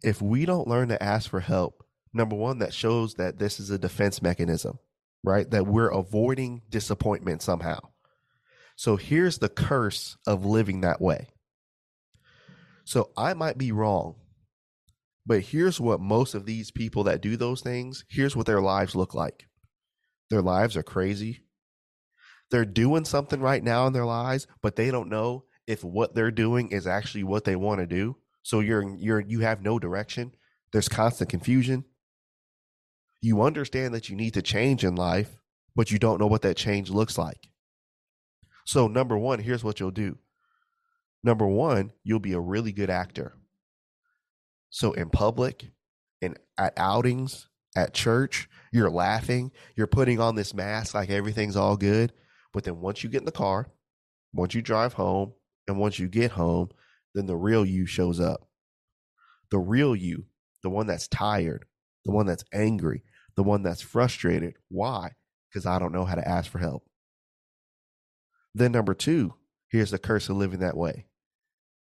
If 0.03 0.21
we 0.21 0.45
don't 0.45 0.67
learn 0.67 0.89
to 0.89 1.01
ask 1.01 1.29
for 1.29 1.39
help, 1.39 1.83
number 2.13 2.35
one, 2.35 2.59
that 2.59 2.73
shows 2.73 3.15
that 3.15 3.39
this 3.39 3.59
is 3.59 3.71
a 3.71 3.79
defense 3.79 4.21
mechanism, 4.21 4.77
right? 5.23 5.49
That 5.49 5.65
we're 5.65 5.89
avoiding 5.89 6.61
disappointment 6.69 7.41
somehow. 7.41 7.79
So 8.77 8.95
here's 8.95 9.39
the 9.39 9.49
curse 9.49 10.17
of 10.27 10.45
living 10.45 10.81
that 10.81 11.01
way. 11.01 11.29
So 12.85 13.09
I 13.17 13.33
might 13.33 13.57
be 13.57 13.71
wrong, 13.71 14.15
but 15.25 15.41
here's 15.41 15.81
what 15.81 15.99
most 15.99 16.35
of 16.35 16.45
these 16.45 16.69
people 16.69 17.03
that 17.05 17.19
do 17.19 17.35
those 17.35 17.61
things, 17.61 18.05
here's 18.07 18.35
what 18.35 18.45
their 18.45 18.61
lives 18.61 18.95
look 18.95 19.15
like. 19.15 19.47
Their 20.29 20.43
lives 20.43 20.77
are 20.77 20.83
crazy. 20.83 21.43
They're 22.51 22.65
doing 22.65 23.03
something 23.03 23.41
right 23.41 23.63
now 23.63 23.87
in 23.87 23.93
their 23.93 24.05
lives, 24.05 24.45
but 24.61 24.75
they 24.75 24.91
don't 24.91 25.09
know 25.09 25.45
if 25.65 25.83
what 25.83 26.13
they're 26.13 26.31
doing 26.31 26.69
is 26.71 26.85
actually 26.85 27.23
what 27.23 27.45
they 27.45 27.55
want 27.55 27.79
to 27.79 27.87
do. 27.87 28.17
So 28.43 28.59
you're 28.59 28.95
you're 28.95 29.19
you 29.19 29.39
have 29.39 29.61
no 29.61 29.79
direction. 29.79 30.33
There's 30.71 30.87
constant 30.87 31.31
confusion. 31.31 31.83
You 33.21 33.41
understand 33.41 33.95
that 33.95 34.07
you 34.07 34.15
need 34.15 34.35
to 34.35 34.43
change 34.43 34.83
in 34.83 34.95
life, 34.95 35.41
but 35.75 35.89
you 35.89 35.97
don't 35.97 36.19
know 36.19 36.27
what 36.27 36.43
that 36.43 36.57
change 36.57 36.91
looks 36.91 37.17
like. 37.17 37.49
So, 38.67 38.89
number 38.89 39.17
one, 39.17 39.39
here's 39.39 39.63
what 39.63 39.79
you'll 39.79 39.91
do. 39.91 40.17
Number 41.23 41.47
one, 41.47 41.93
you'll 42.03 42.19
be 42.19 42.33
a 42.33 42.39
really 42.39 42.73
good 42.73 42.89
actor. 42.89 43.37
So, 44.69 44.91
in 44.91 45.09
public, 45.09 45.71
and 46.21 46.37
at 46.57 46.73
outings, 46.75 47.47
at 47.77 47.93
church, 47.93 48.49
you're 48.73 48.89
laughing, 48.89 49.53
you're 49.77 49.87
putting 49.87 50.19
on 50.19 50.35
this 50.35 50.53
mask 50.53 50.93
like 50.93 51.09
everything's 51.09 51.55
all 51.55 51.77
good. 51.77 52.11
But 52.51 52.65
then 52.65 52.81
once 52.81 53.05
you 53.05 53.09
get 53.09 53.21
in 53.21 53.25
the 53.25 53.31
car, 53.31 53.69
once 54.33 54.53
you 54.53 54.61
drive 54.61 54.91
home, 54.91 55.31
and 55.69 55.79
once 55.79 55.97
you 55.97 56.09
get 56.09 56.31
home, 56.31 56.67
then 57.15 57.25
the 57.25 57.37
real 57.37 57.65
you 57.65 57.85
shows 57.85 58.19
up. 58.19 58.49
The 59.49 59.59
real 59.59 59.95
you, 59.95 60.25
the 60.61 60.69
one 60.69 60.87
that's 60.87 61.07
tired, 61.07 61.63
the 62.03 62.11
one 62.11 62.25
that's 62.25 62.43
angry, 62.53 63.03
the 63.37 63.43
one 63.43 63.63
that's 63.63 63.81
frustrated. 63.81 64.55
Why? 64.67 65.11
Because 65.49 65.65
I 65.65 65.79
don't 65.79 65.93
know 65.93 66.03
how 66.03 66.15
to 66.15 66.27
ask 66.27 66.51
for 66.51 66.59
help. 66.59 66.83
Then, 68.57 68.71
number 68.71 68.95
two, 68.95 69.35
here's 69.69 69.91
the 69.91 69.99
curse 69.99 70.29
of 70.29 70.37
living 70.37 70.59
that 70.59 70.75
way 70.75 71.05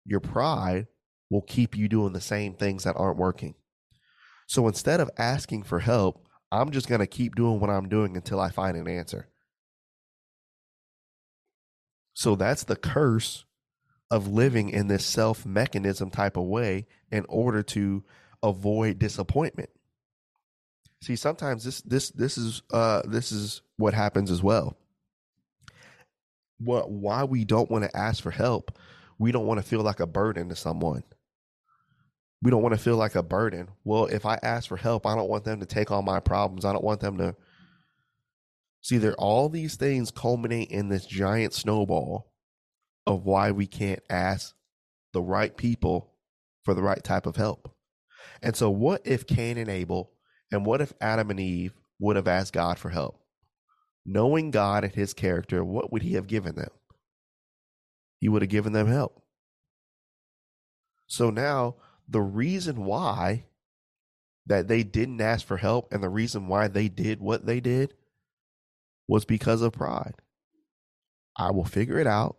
your 0.05 0.21
pride 0.21 0.89
will 1.31 1.41
keep 1.43 1.75
you 1.77 1.89
doing 1.89 2.13
the 2.13 2.21
same 2.21 2.55
things 2.55 2.85
that 2.85 2.97
aren't 2.97 3.17
working. 3.17 3.55
So 4.47 4.67
instead 4.69 5.01
of 5.01 5.11
asking 5.17 5.63
for 5.63 5.79
help, 5.79 6.27
I'm 6.53 6.71
just 6.71 6.89
going 6.89 7.01
to 7.01 7.07
keep 7.07 7.35
doing 7.35 7.61
what 7.61 7.71
I'm 7.71 7.89
doing 7.89 8.17
until 8.17 8.41
I 8.41 8.51
find 8.51 8.77
an 8.77 8.89
answer. 8.89 9.29
So 12.13 12.35
that's 12.35 12.65
the 12.65 12.77
curse 12.77 13.45
of 14.11 14.29
living 14.29 14.69
in 14.69 14.89
this 14.89 15.07
self 15.07 15.47
mechanism 15.47 16.11
type 16.11 16.37
of 16.37 16.45
way 16.45 16.87
in 17.11 17.25
order 17.29 17.63
to 17.63 18.05
avoid 18.43 18.99
disappointment. 18.99 19.71
See, 21.03 21.17
sometimes 21.17 21.65
this 21.65 21.81
this 21.83 22.11
this 22.11 22.37
is 22.37 22.61
uh 22.71 23.01
this 23.07 23.33
is 23.33 23.63
what 23.79 23.95
happens 23.95 24.31
as 24.31 24.43
well 24.43 24.77
what 26.61 26.91
why 26.91 27.25
we 27.25 27.45
don't 27.45 27.71
want 27.71 27.85
to 27.85 27.97
ask 27.97 28.23
for 28.23 28.31
help. 28.31 28.79
We 29.19 29.33
don't 29.33 29.47
want 29.47 29.59
to 29.59 29.67
feel 29.67 29.83
like 29.83 30.01
a 30.01 30.07
burden 30.07 30.49
to 30.51 30.57
someone. 30.57 31.03
We 32.43 32.51
don't 32.51 32.63
want 32.63 32.75
to 32.75 32.81
feel 32.81 32.97
like 32.97 33.15
a 33.15 33.23
burden. 33.23 33.69
Well, 33.85 34.07
if 34.07 34.25
I 34.25 34.39
ask 34.43 34.69
for 34.69 34.77
help, 34.77 35.07
I 35.07 35.15
don't 35.15 35.29
want 35.29 35.45
them 35.45 35.61
to 35.61 35.67
take 35.67 35.91
on 35.91 36.05
my 36.05 36.21
problems. 36.21 36.65
I 36.65 36.73
don't 36.73 36.85
want 36.85 37.01
them 37.01 37.19
to 37.19 37.35
see 38.81 38.97
there 38.97 39.15
all 39.15 39.49
these 39.49 39.77
things 39.77 40.11
culminate 40.11 40.71
in 40.71 40.89
this 40.89 41.05
giant 41.05 41.53
snowball 41.53 42.33
of 43.07 43.25
why 43.25 43.51
we 43.51 43.67
can't 43.67 44.03
ask 44.09 44.55
the 45.13 45.23
right 45.23 45.57
people 45.57 46.15
for 46.63 46.73
the 46.73 46.83
right 46.83 47.03
type 47.03 47.27
of 47.27 47.37
help. 47.37 47.75
And 48.43 48.57
so 48.57 48.71
what 48.71 49.03
if 49.05 49.27
Cain 49.27 49.59
and 49.59 49.69
Abel 49.69 50.13
and 50.51 50.65
what 50.65 50.81
if 50.81 50.93
Adam 51.01 51.31
and 51.31 51.41
Eve 51.41 51.75
would 51.99 52.17
have 52.17 52.29
asked 52.29 52.55
God 52.55 52.79
for 52.79 52.89
help? 52.89 53.20
Knowing 54.05 54.51
God 54.51 54.85
and 54.85 54.95
his 54.95 55.15
character, 55.15 55.65
what 55.65 55.93
would 55.93 56.03
he 56.03 56.15
have 56.15 56.27
given 56.27 56.55
them? 56.55 56.71
He 58.19 58.29
would 58.29 58.43
have 58.43 58.51
given 58.51 58.73
them 58.73 58.87
help. 58.87 59.23
So 61.07 61.31
now 61.31 61.77
the 62.09 62.21
reason 62.21 62.85
why 62.85 63.47
that 64.47 64.69
they 64.69 64.83
didn't 64.83 65.21
ask 65.21 65.47
for 65.47 65.57
help 65.57 65.93
and 65.93 66.03
the 66.03 66.09
reason 66.09 66.49
why 66.49 66.69
they 66.69 66.89
did 66.89 67.21
what 67.21 67.47
they 67.47 67.61
did 67.61 67.95
was 69.07 69.25
because 69.25 69.63
of 69.63 69.73
pride. 69.73 70.15
I 71.37 71.51
will 71.51 71.65
figure 71.65 71.99
it 71.99 72.07
out. 72.07 72.37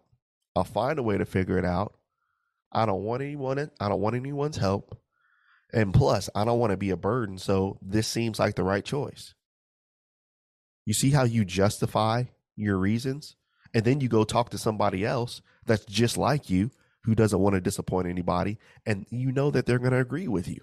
I'll 0.55 0.63
find 0.63 0.99
a 0.99 1.03
way 1.03 1.17
to 1.17 1.25
figure 1.25 1.57
it 1.57 1.65
out. 1.65 1.95
I 2.71 2.85
don't 2.85 3.03
want 3.03 3.21
anyone 3.21 3.69
I 3.79 3.89
don't 3.89 4.01
want 4.01 4.15
anyone's 4.15 4.57
help. 4.57 4.97
And 5.73 5.93
plus, 5.93 6.29
I 6.35 6.43
don't 6.43 6.59
want 6.59 6.71
to 6.71 6.77
be 6.77 6.89
a 6.89 6.97
burden, 6.97 7.37
so 7.37 7.77
this 7.81 8.07
seems 8.07 8.39
like 8.39 8.55
the 8.55 8.63
right 8.63 8.83
choice. 8.83 9.33
You 10.85 10.93
see 10.93 11.11
how 11.11 11.23
you 11.23 11.45
justify 11.45 12.25
your 12.55 12.77
reasons? 12.77 13.35
And 13.73 13.85
then 13.85 14.01
you 14.01 14.09
go 14.09 14.23
talk 14.23 14.49
to 14.49 14.57
somebody 14.57 15.05
else 15.05 15.41
that's 15.65 15.85
just 15.85 16.17
like 16.17 16.49
you 16.49 16.71
who 17.03 17.15
doesn't 17.15 17.39
want 17.39 17.55
to 17.55 17.61
disappoint 17.61 18.07
anybody. 18.07 18.57
And 18.85 19.05
you 19.09 19.31
know 19.31 19.51
that 19.51 19.65
they're 19.65 19.79
going 19.79 19.91
to 19.91 19.99
agree 19.99 20.27
with 20.27 20.47
you. 20.47 20.61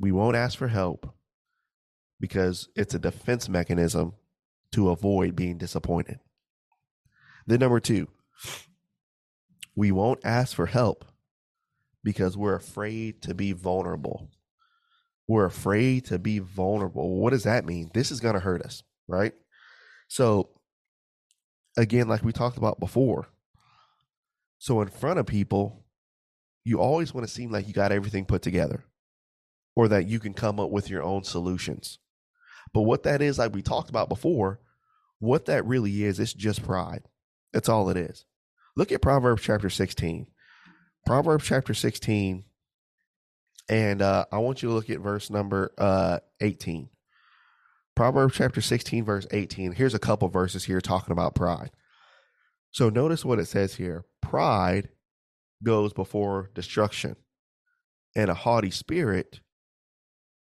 We 0.00 0.12
won't 0.12 0.36
ask 0.36 0.56
for 0.56 0.68
help 0.68 1.12
because 2.20 2.68
it's 2.76 2.94
a 2.94 2.98
defense 2.98 3.48
mechanism 3.48 4.14
to 4.72 4.90
avoid 4.90 5.34
being 5.34 5.58
disappointed. 5.58 6.20
Then, 7.46 7.60
number 7.60 7.80
two, 7.80 8.08
we 9.74 9.90
won't 9.90 10.20
ask 10.24 10.54
for 10.54 10.66
help 10.66 11.04
because 12.04 12.36
we're 12.36 12.54
afraid 12.54 13.22
to 13.22 13.34
be 13.34 13.52
vulnerable. 13.52 14.28
We're 15.28 15.44
afraid 15.44 16.06
to 16.06 16.18
be 16.18 16.38
vulnerable. 16.38 17.20
What 17.20 17.30
does 17.30 17.44
that 17.44 17.66
mean? 17.66 17.90
This 17.92 18.10
is 18.10 18.18
going 18.18 18.34
to 18.34 18.40
hurt 18.40 18.62
us, 18.62 18.82
right? 19.06 19.34
So, 20.08 20.48
again, 21.76 22.08
like 22.08 22.24
we 22.24 22.32
talked 22.32 22.56
about 22.56 22.80
before, 22.80 23.28
so 24.58 24.80
in 24.80 24.88
front 24.88 25.20
of 25.20 25.26
people, 25.26 25.84
you 26.64 26.80
always 26.80 27.14
want 27.14 27.26
to 27.26 27.32
seem 27.32 27.52
like 27.52 27.68
you 27.68 27.74
got 27.74 27.92
everything 27.92 28.24
put 28.24 28.42
together 28.42 28.84
or 29.76 29.86
that 29.88 30.08
you 30.08 30.18
can 30.18 30.34
come 30.34 30.58
up 30.58 30.70
with 30.70 30.90
your 30.90 31.02
own 31.02 31.22
solutions. 31.22 31.98
But 32.72 32.82
what 32.82 33.04
that 33.04 33.22
is, 33.22 33.38
like 33.38 33.54
we 33.54 33.62
talked 33.62 33.90
about 33.90 34.08
before, 34.08 34.60
what 35.20 35.46
that 35.46 35.64
really 35.64 36.04
is, 36.04 36.18
it's 36.18 36.34
just 36.34 36.64
pride. 36.64 37.02
That's 37.52 37.68
all 37.68 37.88
it 37.90 37.96
is. 37.96 38.24
Look 38.76 38.92
at 38.92 39.02
Proverbs 39.02 39.42
chapter 39.42 39.70
16. 39.70 40.26
Proverbs 41.06 41.44
chapter 41.44 41.74
16 41.74 42.44
and 43.68 44.02
uh, 44.02 44.24
I 44.32 44.38
want 44.38 44.62
you 44.62 44.68
to 44.70 44.74
look 44.74 44.90
at 44.90 45.00
verse 45.00 45.30
number 45.30 45.72
uh, 45.78 46.18
18. 46.40 46.88
Proverbs 47.94 48.36
chapter 48.36 48.60
16, 48.60 49.04
verse 49.04 49.26
18. 49.30 49.72
Here's 49.72 49.94
a 49.94 49.98
couple 49.98 50.28
verses 50.28 50.64
here 50.64 50.80
talking 50.80 51.12
about 51.12 51.34
pride. 51.34 51.70
So 52.70 52.88
notice 52.88 53.24
what 53.24 53.38
it 53.38 53.46
says 53.46 53.74
here 53.74 54.04
pride 54.20 54.90
goes 55.62 55.92
before 55.92 56.50
destruction, 56.54 57.16
and 58.14 58.30
a 58.30 58.34
haughty 58.34 58.70
spirit 58.70 59.40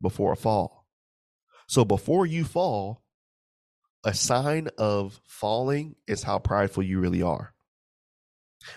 before 0.03 0.33
a 0.33 0.37
fall. 0.37 0.87
So 1.69 1.85
before 1.85 2.27
you 2.27 2.45
fall, 2.45 3.03
a 4.05 4.13
sign 4.13 4.69
of 4.77 5.21
falling 5.27 5.97
is 6.07 6.25
how 6.25 6.39
prideful 6.39 6.83
you 6.83 7.01
really 7.01 7.23
are. 7.23 7.55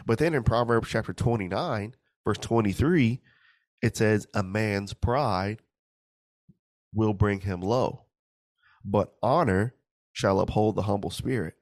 But 0.06 0.20
then 0.20 0.34
in 0.34 0.44
Proverbs 0.44 0.90
chapter 0.90 1.14
29, 1.14 1.96
verse 2.26 2.38
23, 2.38 3.22
it 3.82 3.98
says, 3.98 4.28
A 4.34 4.44
man's 4.44 4.94
pride 4.94 5.60
will 6.94 7.14
bring 7.14 7.42
him 7.42 7.62
low, 7.62 8.06
but 8.84 9.14
honor 9.22 9.76
shall 10.14 10.40
uphold 10.40 10.76
the 10.76 10.84
humble 10.84 11.12
spirit. 11.12 11.56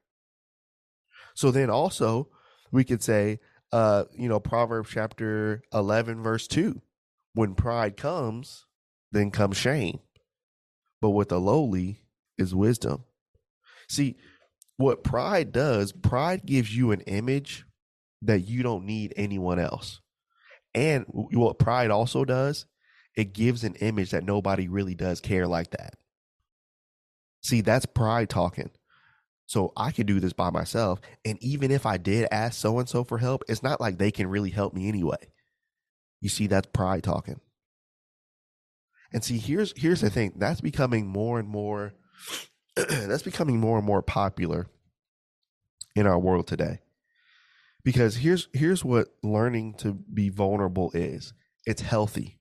So 1.36 1.52
then 1.52 1.70
also, 1.70 2.30
we 2.72 2.84
could 2.84 3.04
say, 3.04 3.40
uh, 3.72 4.06
you 4.14 4.30
know, 4.30 4.40
Proverbs 4.40 4.90
chapter 4.92 5.62
11, 5.74 6.24
verse 6.24 6.48
2 6.48 6.82
when 7.36 7.54
pride 7.54 7.98
comes, 7.98 8.66
then 9.12 9.30
comes 9.30 9.58
shame. 9.58 10.00
But 11.02 11.12
with 11.12 11.30
the 11.30 11.40
lowly 11.40 12.02
is 12.38 12.56
wisdom. 12.56 13.04
See, 13.90 14.16
what 14.78 15.04
pride 15.04 15.52
does, 15.52 15.92
pride 15.92 16.46
gives 16.46 16.76
you 16.76 16.92
an 16.92 17.02
image 17.02 17.66
that 18.22 18.40
you 18.40 18.64
don't 18.64 18.86
need 18.86 19.14
anyone 19.16 19.60
else. 19.60 20.00
And 20.76 21.06
what 21.08 21.58
pride 21.58 21.90
also 21.90 22.26
does, 22.26 22.66
it 23.16 23.34
gives 23.34 23.64
an 23.64 23.76
image 23.76 24.12
that 24.12 24.26
nobody 24.26 24.68
really 24.68 24.94
does 24.94 25.22
care 25.22 25.48
like 25.48 25.72
that. 25.72 25.96
See, 27.42 27.62
that's 27.62 27.86
pride 27.86 28.30
talking. 28.30 28.72
So 29.46 29.72
I 29.78 29.92
could 29.92 30.08
do 30.08 30.20
this 30.20 30.34
by 30.34 30.50
myself. 30.50 31.00
And 31.24 31.38
even 31.42 31.72
if 31.72 31.86
I 31.86 31.98
did 31.98 32.28
ask 32.30 32.60
so 32.60 32.80
and 32.80 32.90
so 32.90 33.04
for 33.04 33.20
help, 33.20 33.44
it's 33.48 33.64
not 33.64 33.80
like 33.80 33.98
they 33.98 34.12
can 34.12 34.28
really 34.28 34.50
help 34.50 34.74
me 34.74 34.90
anyway. 34.90 35.32
You 36.20 36.30
see, 36.30 36.48
that's 36.48 36.68
pride 36.74 37.04
talking. 37.04 37.40
And 39.14 39.24
see, 39.24 39.38
here's 39.38 39.74
here's 39.78 40.02
the 40.02 40.10
thing. 40.10 40.34
That's 40.36 40.60
becoming 40.60 41.08
more 41.08 41.40
and 41.40 41.48
more 41.48 41.94
that's 42.76 43.24
becoming 43.24 43.60
more 43.60 43.78
and 43.78 43.86
more 43.86 44.02
popular 44.02 44.68
in 45.96 46.08
our 46.08 46.20
world 46.20 46.48
today. 46.48 46.80
Because 47.86 48.18
here's 48.18 48.50
here's 48.52 48.84
what 48.84 49.10
learning 49.24 49.76
to 49.76 49.94
be 49.94 50.30
vulnerable 50.30 50.92
is. 50.94 51.34
It's 51.66 51.84
healthy. 51.84 52.40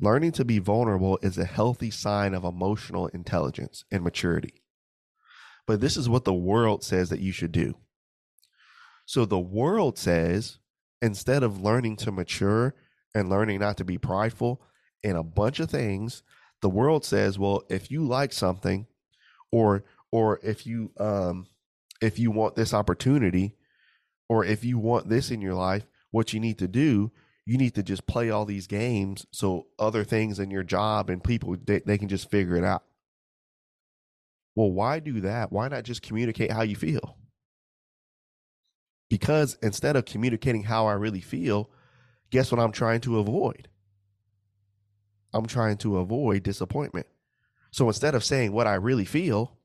Learning 0.00 0.32
to 0.32 0.44
be 0.44 0.58
vulnerable 0.58 1.18
is 1.22 1.36
a 1.36 1.44
healthy 1.44 1.90
sign 1.90 2.32
of 2.32 2.44
emotional 2.44 3.08
intelligence 3.08 3.84
and 3.92 4.02
maturity. 4.02 4.62
But 5.66 5.82
this 5.82 5.98
is 5.98 6.08
what 6.08 6.24
the 6.24 6.34
world 6.34 6.82
says 6.82 7.10
that 7.10 7.20
you 7.20 7.30
should 7.30 7.52
do. 7.52 7.74
So 9.04 9.26
the 9.26 9.38
world 9.38 9.98
says 9.98 10.58
instead 11.02 11.42
of 11.42 11.60
learning 11.60 11.96
to 11.96 12.12
mature 12.12 12.74
and 13.14 13.28
learning 13.28 13.60
not 13.60 13.76
to 13.76 13.84
be 13.84 13.98
prideful 13.98 14.62
in 15.02 15.14
a 15.14 15.22
bunch 15.22 15.60
of 15.60 15.70
things, 15.70 16.22
the 16.62 16.70
world 16.70 17.04
says, 17.04 17.38
well, 17.38 17.64
if 17.68 17.90
you 17.90 18.02
like 18.02 18.32
something 18.32 18.86
or 19.52 19.84
or 20.10 20.40
if 20.42 20.66
you 20.66 20.90
um 20.98 21.48
if 22.00 22.18
you 22.18 22.30
want 22.30 22.54
this 22.54 22.72
opportunity 22.72 23.57
or 24.28 24.44
if 24.44 24.64
you 24.64 24.78
want 24.78 25.08
this 25.08 25.30
in 25.30 25.40
your 25.40 25.54
life, 25.54 25.86
what 26.10 26.32
you 26.32 26.40
need 26.40 26.58
to 26.58 26.68
do, 26.68 27.10
you 27.46 27.56
need 27.56 27.74
to 27.74 27.82
just 27.82 28.06
play 28.06 28.30
all 28.30 28.44
these 28.44 28.66
games 28.66 29.26
so 29.32 29.66
other 29.78 30.04
things 30.04 30.38
in 30.38 30.50
your 30.50 30.62
job 30.62 31.08
and 31.08 31.24
people 31.24 31.56
they, 31.64 31.80
they 31.80 31.96
can 31.96 32.08
just 32.08 32.30
figure 32.30 32.56
it 32.56 32.64
out. 32.64 32.82
Well, 34.54 34.70
why 34.70 34.98
do 34.98 35.20
that? 35.20 35.52
Why 35.52 35.68
not 35.68 35.84
just 35.84 36.02
communicate 36.02 36.50
how 36.50 36.62
you 36.62 36.76
feel? 36.76 37.16
Because 39.08 39.56
instead 39.62 39.96
of 39.96 40.04
communicating 40.04 40.64
how 40.64 40.86
I 40.86 40.92
really 40.94 41.20
feel, 41.20 41.70
guess 42.30 42.52
what 42.52 42.60
I'm 42.60 42.72
trying 42.72 43.00
to 43.02 43.18
avoid? 43.18 43.68
I'm 45.32 45.46
trying 45.46 45.76
to 45.78 45.98
avoid 45.98 46.42
disappointment. 46.42 47.06
So 47.70 47.86
instead 47.86 48.14
of 48.14 48.24
saying 48.24 48.52
what 48.52 48.66
I 48.66 48.74
really 48.74 49.04
feel, 49.04 49.57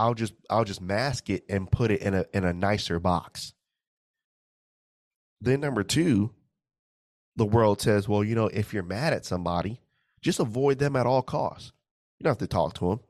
I'll 0.00 0.14
just 0.14 0.32
I'll 0.48 0.64
just 0.64 0.80
mask 0.80 1.28
it 1.28 1.44
and 1.50 1.70
put 1.70 1.90
it 1.90 2.00
in 2.00 2.14
a 2.14 2.24
in 2.32 2.46
a 2.46 2.54
nicer 2.54 2.98
box. 2.98 3.52
Then 5.42 5.60
number 5.60 5.82
2, 5.82 6.30
the 7.36 7.44
world 7.44 7.82
says, 7.82 8.08
well, 8.08 8.24
you 8.24 8.34
know, 8.34 8.46
if 8.46 8.72
you're 8.72 8.82
mad 8.82 9.12
at 9.12 9.26
somebody, 9.26 9.80
just 10.22 10.40
avoid 10.40 10.78
them 10.78 10.96
at 10.96 11.06
all 11.06 11.22
costs. 11.22 11.72
You 12.18 12.24
don't 12.24 12.30
have 12.30 12.38
to 12.38 12.46
talk 12.46 12.74
to 12.74 12.88
them. 12.88 13.00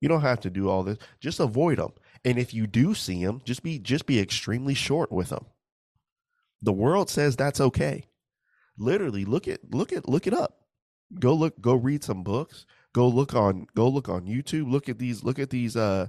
You 0.00 0.08
don't 0.08 0.22
have 0.22 0.40
to 0.40 0.50
do 0.50 0.68
all 0.68 0.84
this. 0.84 0.98
Just 1.20 1.40
avoid 1.40 1.78
them. 1.78 1.92
And 2.24 2.38
if 2.38 2.54
you 2.54 2.68
do 2.68 2.94
see 2.94 3.24
them, 3.24 3.42
just 3.44 3.64
be 3.64 3.80
just 3.80 4.06
be 4.06 4.20
extremely 4.20 4.74
short 4.74 5.10
with 5.10 5.30
them. 5.30 5.46
The 6.62 6.72
world 6.72 7.10
says 7.10 7.34
that's 7.34 7.60
okay. 7.60 8.04
Literally, 8.78 9.24
look 9.24 9.48
at 9.48 9.74
look 9.74 9.92
at 9.92 10.08
look 10.08 10.28
it 10.28 10.34
up. 10.34 10.60
Go 11.18 11.34
look 11.34 11.60
go 11.60 11.74
read 11.74 12.04
some 12.04 12.22
books. 12.22 12.66
Go 12.92 13.08
look 13.08 13.34
on 13.34 13.66
go 13.74 13.88
look 13.88 14.08
on 14.08 14.26
YouTube. 14.26 14.70
Look 14.70 14.88
at 14.88 15.00
these 15.00 15.24
look 15.24 15.40
at 15.40 15.50
these 15.50 15.76
uh 15.76 16.06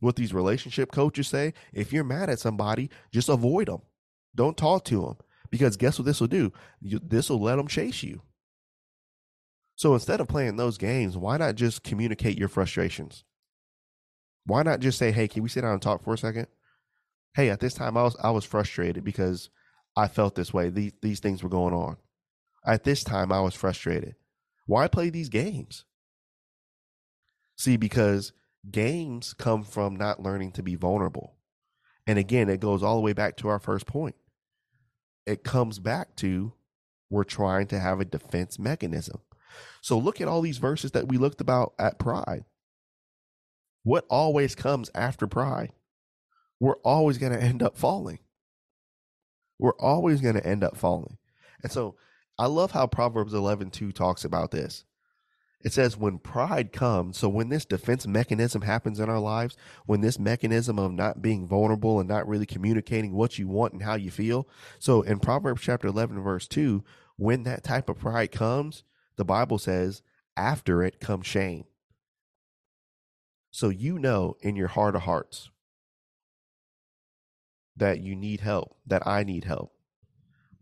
what 0.00 0.16
these 0.16 0.34
relationship 0.34 0.92
coaches 0.92 1.28
say. 1.28 1.54
If 1.72 1.92
you're 1.92 2.04
mad 2.04 2.30
at 2.30 2.40
somebody, 2.40 2.90
just 3.12 3.28
avoid 3.28 3.68
them. 3.68 3.82
Don't 4.34 4.56
talk 4.56 4.84
to 4.86 5.00
them 5.00 5.16
because 5.50 5.76
guess 5.76 5.98
what 5.98 6.06
this 6.06 6.20
will 6.20 6.28
do? 6.28 6.52
This 6.82 7.30
will 7.30 7.40
let 7.40 7.56
them 7.56 7.68
chase 7.68 8.02
you. 8.02 8.22
So 9.76 9.94
instead 9.94 10.20
of 10.20 10.28
playing 10.28 10.56
those 10.56 10.78
games, 10.78 11.16
why 11.16 11.36
not 11.38 11.54
just 11.54 11.84
communicate 11.84 12.38
your 12.38 12.48
frustrations? 12.48 13.24
Why 14.44 14.62
not 14.62 14.80
just 14.80 14.98
say, 14.98 15.10
"Hey, 15.12 15.28
can 15.28 15.42
we 15.42 15.48
sit 15.48 15.62
down 15.62 15.72
and 15.72 15.82
talk 15.82 16.02
for 16.02 16.14
a 16.14 16.18
second? 16.18 16.48
Hey, 17.34 17.50
at 17.50 17.60
this 17.60 17.74
time 17.74 17.96
I 17.96 18.02
was 18.02 18.16
I 18.22 18.30
was 18.30 18.44
frustrated 18.44 19.04
because 19.04 19.50
I 19.96 20.08
felt 20.08 20.34
this 20.34 20.52
way. 20.52 20.70
These 20.70 20.92
these 21.02 21.20
things 21.20 21.42
were 21.42 21.48
going 21.48 21.74
on. 21.74 21.96
At 22.64 22.84
this 22.84 23.02
time 23.04 23.32
I 23.32 23.40
was 23.40 23.54
frustrated. 23.54 24.16
Why 24.66 24.88
play 24.88 25.10
these 25.10 25.28
games? 25.28 25.84
See, 27.56 27.76
because 27.76 28.32
games 28.68 29.34
come 29.34 29.62
from 29.64 29.96
not 29.96 30.22
learning 30.22 30.52
to 30.52 30.62
be 30.62 30.74
vulnerable. 30.74 31.34
And 32.06 32.18
again, 32.18 32.48
it 32.48 32.60
goes 32.60 32.82
all 32.82 32.96
the 32.96 33.02
way 33.02 33.12
back 33.12 33.36
to 33.38 33.48
our 33.48 33.58
first 33.58 33.86
point. 33.86 34.16
It 35.26 35.44
comes 35.44 35.78
back 35.78 36.16
to 36.16 36.52
we're 37.08 37.24
trying 37.24 37.66
to 37.68 37.78
have 37.78 38.00
a 38.00 38.04
defense 38.04 38.58
mechanism. 38.58 39.20
So 39.80 39.98
look 39.98 40.20
at 40.20 40.28
all 40.28 40.42
these 40.42 40.58
verses 40.58 40.92
that 40.92 41.08
we 41.08 41.18
looked 41.18 41.40
about 41.40 41.74
at 41.78 41.98
pride. 41.98 42.44
What 43.82 44.06
always 44.08 44.54
comes 44.54 44.90
after 44.94 45.26
pride? 45.26 45.72
We're 46.58 46.76
always 46.78 47.18
going 47.18 47.32
to 47.32 47.42
end 47.42 47.62
up 47.62 47.76
falling. 47.76 48.18
We're 49.58 49.76
always 49.78 50.20
going 50.20 50.34
to 50.34 50.46
end 50.46 50.62
up 50.62 50.76
falling. 50.76 51.16
And 51.62 51.72
so 51.72 51.96
I 52.38 52.46
love 52.46 52.70
how 52.70 52.86
Proverbs 52.86 53.34
11 53.34 53.70
2 53.70 53.92
talks 53.92 54.24
about 54.24 54.50
this. 54.50 54.84
It 55.62 55.74
says, 55.74 55.96
when 55.96 56.18
pride 56.18 56.72
comes, 56.72 57.18
so 57.18 57.28
when 57.28 57.50
this 57.50 57.66
defense 57.66 58.06
mechanism 58.06 58.62
happens 58.62 58.98
in 58.98 59.10
our 59.10 59.18
lives, 59.18 59.58
when 59.84 60.00
this 60.00 60.18
mechanism 60.18 60.78
of 60.78 60.92
not 60.92 61.20
being 61.20 61.46
vulnerable 61.46 62.00
and 62.00 62.08
not 62.08 62.26
really 62.26 62.46
communicating 62.46 63.12
what 63.12 63.38
you 63.38 63.46
want 63.46 63.74
and 63.74 63.82
how 63.82 63.94
you 63.94 64.10
feel. 64.10 64.48
So 64.78 65.02
in 65.02 65.18
Proverbs 65.18 65.60
chapter 65.60 65.88
11, 65.88 66.22
verse 66.22 66.48
2, 66.48 66.82
when 67.16 67.42
that 67.42 67.62
type 67.62 67.90
of 67.90 67.98
pride 67.98 68.32
comes, 68.32 68.84
the 69.16 69.24
Bible 69.24 69.58
says, 69.58 70.00
after 70.34 70.82
it 70.82 70.98
comes 70.98 71.26
shame. 71.26 71.64
So 73.50 73.68
you 73.68 73.98
know 73.98 74.36
in 74.40 74.56
your 74.56 74.68
heart 74.68 74.94
of 74.94 75.02
hearts 75.02 75.50
that 77.76 78.00
you 78.00 78.16
need 78.16 78.40
help, 78.40 78.76
that 78.86 79.06
I 79.06 79.24
need 79.24 79.44
help. 79.44 79.74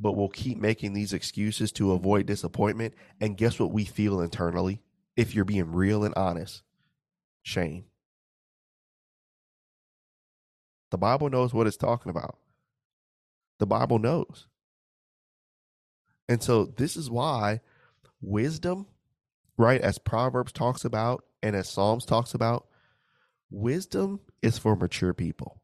But 0.00 0.12
we'll 0.12 0.28
keep 0.28 0.58
making 0.58 0.92
these 0.92 1.12
excuses 1.12 1.70
to 1.72 1.92
avoid 1.92 2.26
disappointment. 2.26 2.94
And 3.20 3.36
guess 3.36 3.60
what 3.60 3.72
we 3.72 3.84
feel 3.84 4.20
internally? 4.20 4.82
If 5.18 5.34
you're 5.34 5.44
being 5.44 5.72
real 5.72 6.04
and 6.04 6.14
honest, 6.14 6.62
shame. 7.42 7.86
The 10.92 10.96
Bible 10.96 11.28
knows 11.28 11.52
what 11.52 11.66
it's 11.66 11.76
talking 11.76 12.08
about. 12.08 12.38
The 13.58 13.66
Bible 13.66 13.98
knows. 13.98 14.46
And 16.28 16.40
so 16.40 16.66
this 16.66 16.96
is 16.96 17.10
why 17.10 17.62
wisdom, 18.20 18.86
right, 19.56 19.80
as 19.80 19.98
Proverbs 19.98 20.52
talks 20.52 20.84
about 20.84 21.24
and 21.42 21.56
as 21.56 21.68
Psalms 21.68 22.06
talks 22.06 22.32
about, 22.32 22.68
wisdom 23.50 24.20
is 24.40 24.56
for 24.56 24.76
mature 24.76 25.14
people. 25.14 25.60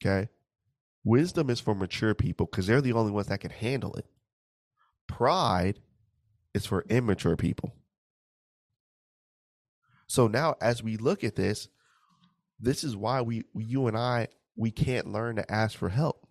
Okay? 0.00 0.30
Wisdom 1.04 1.50
is 1.50 1.60
for 1.60 1.74
mature 1.74 2.14
people 2.14 2.46
because 2.46 2.66
they're 2.66 2.80
the 2.80 2.94
only 2.94 3.12
ones 3.12 3.26
that 3.26 3.40
can 3.40 3.50
handle 3.50 3.92
it. 3.92 4.06
Pride 5.06 5.80
is 6.54 6.64
for 6.64 6.86
immature 6.88 7.36
people. 7.36 7.74
So 10.06 10.28
now, 10.28 10.56
as 10.60 10.82
we 10.82 10.96
look 10.96 11.24
at 11.24 11.36
this, 11.36 11.68
this 12.60 12.84
is 12.84 12.96
why 12.96 13.22
we, 13.22 13.44
you 13.54 13.86
and 13.86 13.96
I, 13.96 14.28
we 14.56 14.70
can't 14.70 15.12
learn 15.12 15.36
to 15.36 15.52
ask 15.52 15.76
for 15.76 15.88
help 15.88 16.26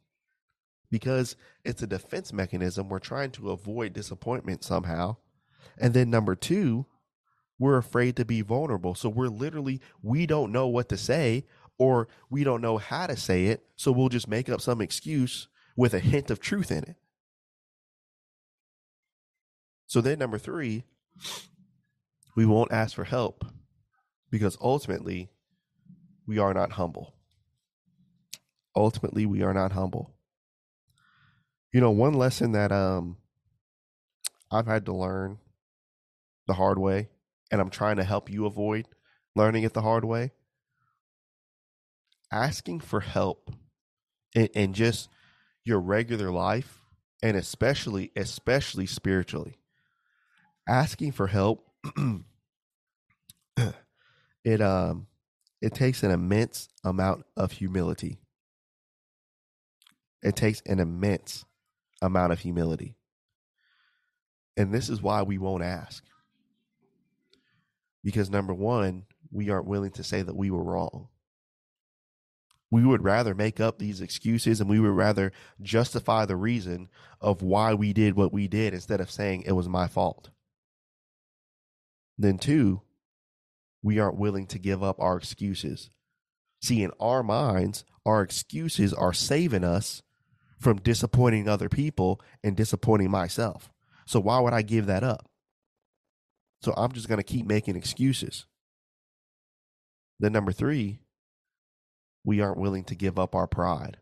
because 0.90 1.36
it's 1.64 1.82
a 1.82 1.88
defense 1.88 2.34
mechanism. 2.34 2.90
We're 2.90 3.00
trying 3.00 3.32
to 3.32 3.52
avoid 3.52 3.94
disappointment 3.94 4.64
somehow. 4.64 5.18
And 5.78 5.94
then 5.94 6.10
number 6.10 6.36
two, 6.36 6.86
we're 7.60 7.78
afraid 7.78 8.16
to 8.18 8.26
be 8.26 8.42
vulnerable. 8.42 8.96
So 8.96 9.10
we're 9.10 9.28
literally, 9.28 9.82
we 10.02 10.26
don't 10.26 10.52
know 10.52 10.68
what 10.68 10.90
to 10.90 10.98
say 10.98 11.46
or 11.78 12.08
we 12.30 12.44
don't 12.44 12.62
know 12.62 12.78
how 12.78 13.08
to 13.08 13.16
say 13.16 13.48
it. 13.48 13.66
So 13.76 13.92
we'll 13.92 14.10
just 14.10 14.28
make 14.28 14.50
up 14.50 14.62
some 14.62 14.82
excuse 14.82 15.48
with 15.76 15.94
a 15.94 16.00
hint 16.00 16.32
of 16.32 16.40
truth 16.40 16.72
in 16.72 16.80
it. 16.80 16.96
So 19.88 20.02
then, 20.02 20.18
number 20.18 20.38
three, 20.38 20.84
we 22.36 22.46
won't 22.46 22.72
ask 22.72 22.96
for 22.96 23.04
help 23.04 23.46
because 24.36 24.58
ultimately 24.60 25.30
we 26.28 26.40
are 26.40 26.54
not 26.54 26.74
humble. 26.74 27.16
Ultimately, 28.76 29.26
we 29.26 29.44
are 29.44 29.54
not 29.54 29.72
humble. 29.72 30.14
You 31.72 31.80
know, 31.80 31.92
one 31.92 32.16
lesson 32.16 32.52
that 32.52 32.70
um 32.70 33.16
I've 34.52 34.68
had 34.68 34.88
to 34.88 34.94
learn 34.94 35.38
the 36.48 36.54
hard 36.54 36.78
way, 36.78 37.08
and 37.50 37.62
I'm 37.62 37.70
trying 37.70 37.96
to 37.96 38.04
help 38.04 38.30
you 38.30 38.46
avoid 38.46 38.90
learning 39.38 39.64
it 39.64 39.74
the 39.74 39.82
hard 39.82 40.04
way. 40.04 40.34
Asking 42.30 42.82
for 42.82 43.00
help 43.00 43.52
in, 44.36 44.48
in 44.48 44.74
just 44.74 45.08
your 45.64 45.80
regular 45.80 46.30
life, 46.30 46.82
and 47.24 47.38
especially, 47.38 48.12
especially 48.18 48.86
spiritually, 48.86 49.60
asking 50.68 51.14
for 51.14 51.28
help, 51.28 51.72
it 54.46 54.62
um 54.62 55.08
it 55.62 55.74
takes 55.74 56.04
an 56.04 56.12
immense 56.12 56.70
amount 56.84 57.26
of 57.36 57.52
humility. 57.52 58.20
It 60.22 60.36
takes 60.36 60.62
an 60.66 60.80
immense 60.80 61.44
amount 62.02 62.32
of 62.32 62.40
humility. 62.40 62.96
And 64.56 64.74
this 64.74 64.90
is 64.90 65.02
why 65.02 65.24
we 65.24 65.38
won't 65.38 65.64
ask. 65.64 66.04
Because 68.04 68.30
number 68.30 68.54
one, 68.54 69.06
we 69.32 69.50
aren't 69.50 69.68
willing 69.68 69.92
to 69.92 70.04
say 70.04 70.22
that 70.22 70.36
we 70.36 70.52
were 70.52 70.64
wrong. 70.64 71.08
We 72.70 72.86
would 72.86 73.04
rather 73.04 73.34
make 73.34 73.60
up 73.60 73.80
these 73.80 74.02
excuses 74.02 74.62
and 74.62 74.70
we 74.70 74.80
would 74.80 74.90
rather 74.90 75.32
justify 75.62 76.26
the 76.26 76.36
reason 76.36 76.90
of 77.22 77.42
why 77.42 77.74
we 77.74 77.94
did 77.94 78.16
what 78.16 78.34
we 78.34 78.48
did 78.48 78.74
instead 78.74 79.02
of 79.02 79.10
saying 79.10 79.44
it 79.44 79.54
was 79.54 79.68
my 79.68 79.88
fault. 79.88 80.30
Then, 82.18 82.38
two, 82.38 82.82
we 83.86 84.00
aren't 84.00 84.18
willing 84.18 84.48
to 84.48 84.58
give 84.58 84.82
up 84.82 85.00
our 85.00 85.16
excuses. 85.16 85.92
See, 86.60 86.82
in 86.82 86.90
our 87.00 87.22
minds, 87.22 87.86
our 88.04 88.24
excuses 88.24 88.92
are 88.96 89.14
saving 89.14 89.64
us 89.64 90.02
from 90.60 90.78
disappointing 90.78 91.48
other 91.48 91.70
people 91.70 92.20
and 92.44 92.58
disappointing 92.58 93.12
myself. 93.12 93.72
So 94.08 94.20
why 94.20 94.40
would 94.40 94.54
I 94.54 94.64
give 94.64 94.88
that 94.88 95.04
up? 95.04 95.30
So 96.64 96.74
I'm 96.76 96.94
just 96.94 97.08
going 97.08 97.20
to 97.20 97.24
keep 97.24 97.46
making 97.46 97.76
excuses. 97.76 98.48
Then, 100.20 100.32
number 100.32 100.52
three, 100.52 101.02
we 102.24 102.42
aren't 102.42 102.58
willing 102.58 102.86
to 102.86 102.96
give 102.96 103.20
up 103.20 103.36
our 103.36 103.46
pride. 103.46 103.98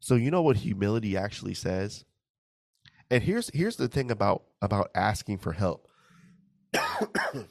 So 0.00 0.14
you 0.14 0.30
know 0.30 0.40
what 0.40 0.56
humility 0.56 1.18
actually 1.18 1.54
says? 1.54 2.06
And 3.10 3.22
here's 3.22 3.50
here's 3.52 3.76
the 3.76 3.88
thing 3.88 4.10
about 4.10 4.44
about 4.62 4.90
asking 4.94 5.36
for 5.36 5.52
help. 5.52 5.86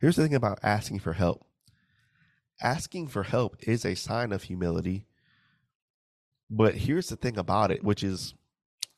here's 0.00 0.16
the 0.16 0.22
thing 0.22 0.34
about 0.34 0.58
asking 0.62 1.00
for 1.00 1.12
help. 1.12 1.44
Asking 2.62 3.08
for 3.08 3.22
help 3.22 3.56
is 3.60 3.84
a 3.84 3.94
sign 3.94 4.32
of 4.32 4.44
humility. 4.44 5.06
But 6.50 6.74
here's 6.74 7.08
the 7.08 7.16
thing 7.16 7.38
about 7.38 7.70
it, 7.70 7.82
which 7.84 8.02
is 8.02 8.34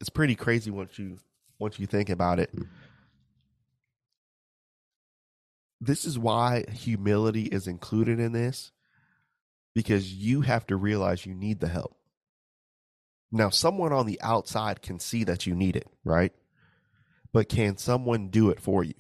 it's 0.01 0.11
pretty 0.11 0.35
crazy 0.35 0.71
once 0.71 0.99
you 0.99 1.19
once 1.59 1.79
you 1.79 1.87
think 1.87 2.09
about 2.09 2.41
it. 2.41 2.53
This 5.81 6.05
is 6.05 6.19
why 6.19 6.65
humility 6.73 7.45
is 7.45 7.67
included 7.67 8.19
in 8.19 8.33
this 8.33 8.73
because 9.75 10.13
you 10.13 10.43
have 10.43 10.67
to 10.69 10.77
realize 10.77 11.27
you 11.27 11.35
need 11.35 11.61
the 11.61 11.69
help. 11.69 11.97
Now, 13.31 13.49
someone 13.49 13.93
on 13.93 14.07
the 14.07 14.21
outside 14.23 14.83
can 14.83 15.01
see 15.01 15.25
that 15.25 15.47
you 15.47 15.55
need 15.55 15.75
it, 15.75 15.87
right? 16.05 16.33
But 17.33 17.49
can 17.49 17.77
someone 17.79 18.29
do 18.29 18.51
it 18.51 18.61
for 18.61 18.85
you? 18.85 18.95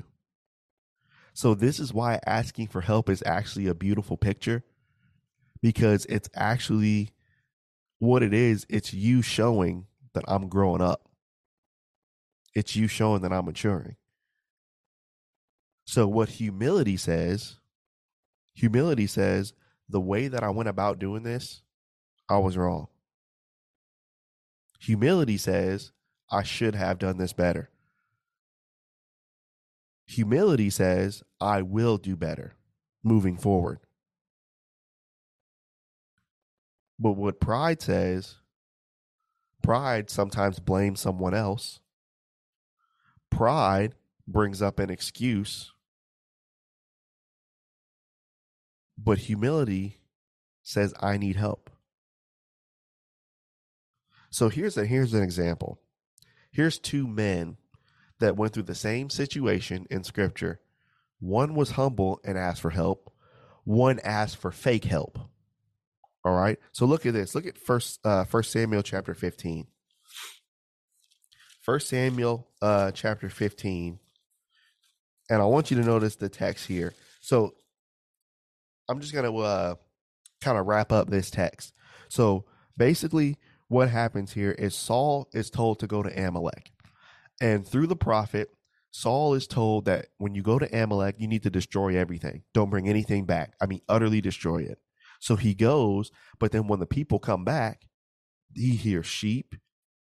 So, 1.34 1.54
this 1.54 1.80
is 1.80 1.94
why 1.94 2.20
asking 2.26 2.68
for 2.68 2.82
help 2.82 3.08
is 3.08 3.22
actually 3.26 3.68
a 3.68 3.74
beautiful 3.74 4.16
picture 4.16 4.64
because 5.62 6.06
it's 6.06 6.28
actually 6.34 7.10
what 8.00 8.22
it 8.22 8.34
is. 8.34 8.66
It's 8.68 8.94
you 8.94 9.22
showing 9.22 9.86
that 10.14 10.24
I'm 10.28 10.48
growing 10.48 10.82
up, 10.82 11.08
it's 12.54 12.76
you 12.76 12.88
showing 12.88 13.22
that 13.22 13.32
I'm 13.32 13.46
maturing. 13.46 13.96
So, 15.86 16.06
what 16.08 16.30
humility 16.30 16.96
says, 16.96 17.58
humility 18.54 19.06
says, 19.06 19.54
the 19.88 20.00
way 20.00 20.28
that 20.28 20.42
I 20.44 20.50
went 20.50 20.68
about 20.70 20.98
doing 20.98 21.22
this, 21.22 21.62
I 22.28 22.38
was 22.38 22.56
wrong. 22.56 22.88
Humility 24.80 25.38
says, 25.38 25.92
I 26.30 26.42
should 26.44 26.74
have 26.74 26.98
done 26.98 27.18
this 27.18 27.32
better. 27.34 27.70
Humility 30.12 30.68
says, 30.68 31.22
I 31.40 31.62
will 31.62 31.96
do 31.96 32.16
better 32.16 32.54
moving 33.02 33.38
forward. 33.38 33.78
But 36.98 37.12
what 37.12 37.40
pride 37.40 37.80
says, 37.80 38.36
pride 39.62 40.10
sometimes 40.10 40.58
blames 40.58 41.00
someone 41.00 41.32
else. 41.32 41.80
Pride 43.30 43.94
brings 44.28 44.60
up 44.60 44.78
an 44.78 44.90
excuse. 44.90 45.72
But 48.98 49.16
humility 49.16 49.98
says, 50.62 50.92
I 51.00 51.16
need 51.16 51.36
help. 51.36 51.70
So 54.28 54.50
here's 54.50 54.76
a 54.76 54.84
here's 54.84 55.14
an 55.14 55.22
example. 55.22 55.80
Here's 56.50 56.78
two 56.78 57.06
men 57.06 57.56
that 58.22 58.36
went 58.36 58.52
through 58.52 58.62
the 58.62 58.74
same 58.74 59.10
situation 59.10 59.86
in 59.90 60.04
scripture. 60.04 60.60
One 61.20 61.54
was 61.54 61.72
humble 61.72 62.20
and 62.24 62.38
asked 62.38 62.60
for 62.60 62.70
help. 62.70 63.12
One 63.64 64.00
asked 64.04 64.38
for 64.38 64.50
fake 64.50 64.84
help. 64.84 65.18
All 66.24 66.34
right. 66.34 66.58
So 66.70 66.86
look 66.86 67.04
at 67.04 67.14
this. 67.14 67.34
Look 67.34 67.46
at 67.46 67.58
first 67.58 68.00
uh 68.04 68.24
first 68.24 68.52
Samuel 68.52 68.82
chapter 68.82 69.12
15. 69.14 69.66
First 71.60 71.88
Samuel 71.88 72.48
uh 72.60 72.92
chapter 72.92 73.28
15. 73.28 73.98
And 75.28 75.42
I 75.42 75.44
want 75.44 75.70
you 75.70 75.76
to 75.78 75.84
notice 75.86 76.16
the 76.16 76.28
text 76.28 76.66
here. 76.66 76.94
So 77.20 77.54
I'm 78.88 79.00
just 79.00 79.14
gonna 79.14 79.36
uh 79.36 79.74
kind 80.40 80.58
of 80.58 80.66
wrap 80.66 80.92
up 80.92 81.10
this 81.10 81.30
text. 81.30 81.72
So 82.08 82.44
basically 82.76 83.36
what 83.68 83.88
happens 83.88 84.32
here 84.32 84.52
is 84.52 84.74
Saul 84.74 85.28
is 85.32 85.50
told 85.50 85.80
to 85.80 85.86
go 85.86 86.02
to 86.02 86.26
Amalek. 86.26 86.71
And 87.42 87.66
through 87.66 87.88
the 87.88 87.96
prophet, 87.96 88.50
Saul 88.92 89.34
is 89.34 89.48
told 89.48 89.86
that 89.86 90.06
when 90.18 90.34
you 90.34 90.42
go 90.42 90.60
to 90.60 90.82
Amalek, 90.82 91.16
you 91.18 91.26
need 91.26 91.42
to 91.42 91.50
destroy 91.50 91.96
everything. 91.96 92.44
Don't 92.54 92.70
bring 92.70 92.88
anything 92.88 93.26
back. 93.26 93.54
I 93.60 93.66
mean, 93.66 93.80
utterly 93.88 94.20
destroy 94.20 94.58
it. 94.58 94.78
So 95.18 95.34
he 95.34 95.52
goes, 95.52 96.12
but 96.38 96.52
then 96.52 96.68
when 96.68 96.78
the 96.78 96.86
people 96.86 97.18
come 97.18 97.44
back, 97.44 97.88
he 98.54 98.76
hears 98.76 99.06
sheep 99.06 99.56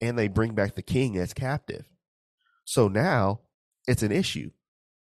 and 0.01 0.16
they 0.16 0.29
bring 0.29 0.55
back 0.55 0.77
the 0.77 0.83
king 0.83 1.16
as 1.16 1.35
captive. 1.35 1.87
So 2.64 2.87
now 2.87 3.40
it's 3.88 4.05
an 4.05 4.12
issue. 4.12 4.51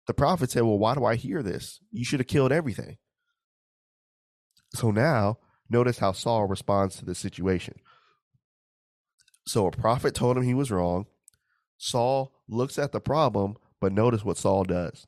The 0.06 0.14
prophet 0.14 0.50
said, 0.50 0.62
Well, 0.62 0.78
why 0.78 0.94
do 0.94 1.04
I 1.04 1.16
hear 1.16 1.42
this? 1.42 1.80
You 1.90 2.04
should 2.04 2.20
have 2.20 2.26
killed 2.26 2.52
everything. 2.52 2.98
So 4.74 4.90
now 4.90 5.38
notice 5.68 5.98
how 5.98 6.12
Saul 6.12 6.46
responds 6.46 6.96
to 6.96 7.04
the 7.04 7.14
situation. 7.14 7.74
So 9.46 9.66
a 9.66 9.70
prophet 9.70 10.14
told 10.14 10.36
him 10.36 10.42
he 10.42 10.54
was 10.54 10.70
wrong. 10.70 11.06
Saul 11.78 12.32
looks 12.48 12.78
at 12.78 12.92
the 12.92 13.00
problem, 13.00 13.56
but 13.80 13.92
notice 13.92 14.24
what 14.24 14.38
Saul 14.38 14.64
does. 14.64 15.06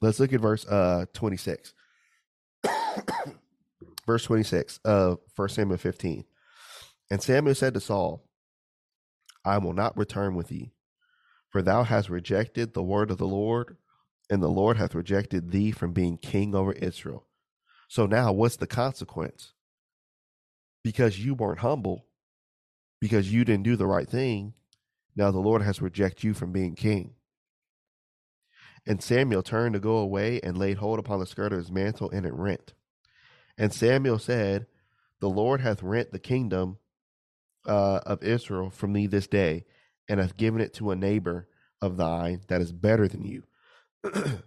Let's 0.00 0.20
look 0.20 0.32
at 0.32 0.40
verse 0.40 0.66
uh 0.66 1.06
26. 1.12 1.74
verse 4.06 4.24
26 4.24 4.80
of 4.84 5.18
1 5.36 5.48
Samuel 5.50 5.78
15. 5.78 6.24
And 7.10 7.22
Samuel 7.22 7.54
said 7.54 7.74
to 7.74 7.80
Saul, 7.80 8.24
I 9.44 9.58
will 9.58 9.72
not 9.72 9.96
return 9.96 10.34
with 10.34 10.48
thee, 10.48 10.72
for 11.48 11.62
thou 11.62 11.82
hast 11.84 12.10
rejected 12.10 12.74
the 12.74 12.82
word 12.82 13.10
of 13.10 13.18
the 13.18 13.26
Lord, 13.26 13.76
and 14.30 14.42
the 14.42 14.48
Lord 14.48 14.76
hath 14.76 14.94
rejected 14.94 15.50
thee 15.50 15.70
from 15.70 15.92
being 15.92 16.18
king 16.18 16.54
over 16.54 16.72
Israel. 16.72 17.26
So 17.88 18.06
now 18.06 18.32
what's 18.32 18.56
the 18.56 18.66
consequence? 18.66 19.52
Because 20.84 21.18
you 21.18 21.34
weren't 21.34 21.60
humble, 21.60 22.06
because 23.00 23.32
you 23.32 23.44
didn't 23.44 23.64
do 23.64 23.76
the 23.76 23.86
right 23.86 24.08
thing, 24.08 24.54
now 25.16 25.30
the 25.30 25.38
Lord 25.38 25.62
has 25.62 25.82
rejected 25.82 26.24
you 26.24 26.34
from 26.34 26.52
being 26.52 26.74
king. 26.74 27.14
And 28.86 29.02
Samuel 29.02 29.42
turned 29.42 29.74
to 29.74 29.80
go 29.80 29.96
away 29.96 30.40
and 30.42 30.56
laid 30.56 30.78
hold 30.78 30.98
upon 30.98 31.20
the 31.20 31.26
skirt 31.26 31.52
of 31.52 31.58
his 31.58 31.70
mantle, 31.70 32.10
and 32.10 32.24
it 32.24 32.32
rent. 32.32 32.72
And 33.58 33.72
Samuel 33.72 34.18
said, 34.18 34.66
The 35.20 35.28
Lord 35.28 35.60
hath 35.60 35.82
rent 35.82 36.12
the 36.12 36.18
kingdom 36.18 36.78
uh, 37.66 38.00
of 38.06 38.22
Israel 38.22 38.70
from 38.70 38.92
thee 38.92 39.06
this 39.06 39.26
day, 39.26 39.64
and 40.08 40.18
hath 40.18 40.36
given 40.36 40.60
it 40.60 40.72
to 40.74 40.90
a 40.90 40.96
neighbor 40.96 41.48
of 41.82 41.96
thine 41.96 42.40
that 42.48 42.60
is 42.60 42.72
better 42.72 43.06
than 43.06 43.22
you. 43.22 43.42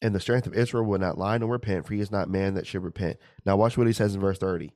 and 0.00 0.14
the 0.14 0.20
strength 0.20 0.46
of 0.46 0.54
Israel 0.54 0.84
will 0.84 0.98
not 0.98 1.18
lie 1.18 1.38
nor 1.38 1.50
repent, 1.50 1.86
for 1.86 1.94
he 1.94 2.00
is 2.00 2.12
not 2.12 2.30
man 2.30 2.54
that 2.54 2.66
should 2.66 2.84
repent. 2.84 3.16
Now 3.44 3.56
watch 3.56 3.76
what 3.76 3.86
he 3.86 3.92
says 3.92 4.14
in 4.14 4.20
verse 4.20 4.38
30. 4.38 4.72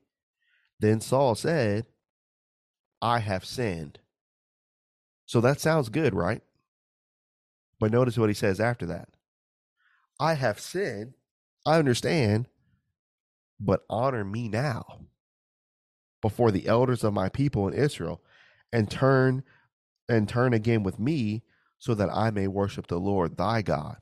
Then 0.81 1.01
Saul 1.01 1.35
said, 1.37 1.87
I 3.01 3.21
have 3.21 3.45
sinned. 3.45 4.01
So 5.27 5.41
that 5.41 5.61
sounds 5.61 5.89
good, 5.89 6.15
right? 6.15 6.43
But 7.81 7.93
notice 7.93 8.19
what 8.19 8.31
he 8.31 8.35
says 8.35 8.61
after 8.61 8.87
that. 8.87 9.09
I 10.21 10.35
have 10.35 10.61
sinned. 10.61 11.15
I 11.65 11.79
understand, 11.79 12.49
but 13.61 13.85
honor 13.89 14.25
me 14.25 14.49
now 14.49 15.01
before 16.21 16.51
the 16.51 16.67
elders 16.67 17.05
of 17.05 17.13
my 17.13 17.29
people 17.29 17.69
in 17.69 17.75
Israel 17.75 18.23
and 18.73 18.91
turn 18.91 19.43
and 20.09 20.29
turn 20.29 20.55
again 20.55 20.83
with 20.83 20.99
me 20.99 21.43
so 21.79 21.95
that 21.95 22.11
I 22.13 22.31
may 22.31 22.47
worship 22.47 22.87
the 22.87 22.99
Lord 22.99 23.37
thy 23.37 23.63
God. 23.63 23.97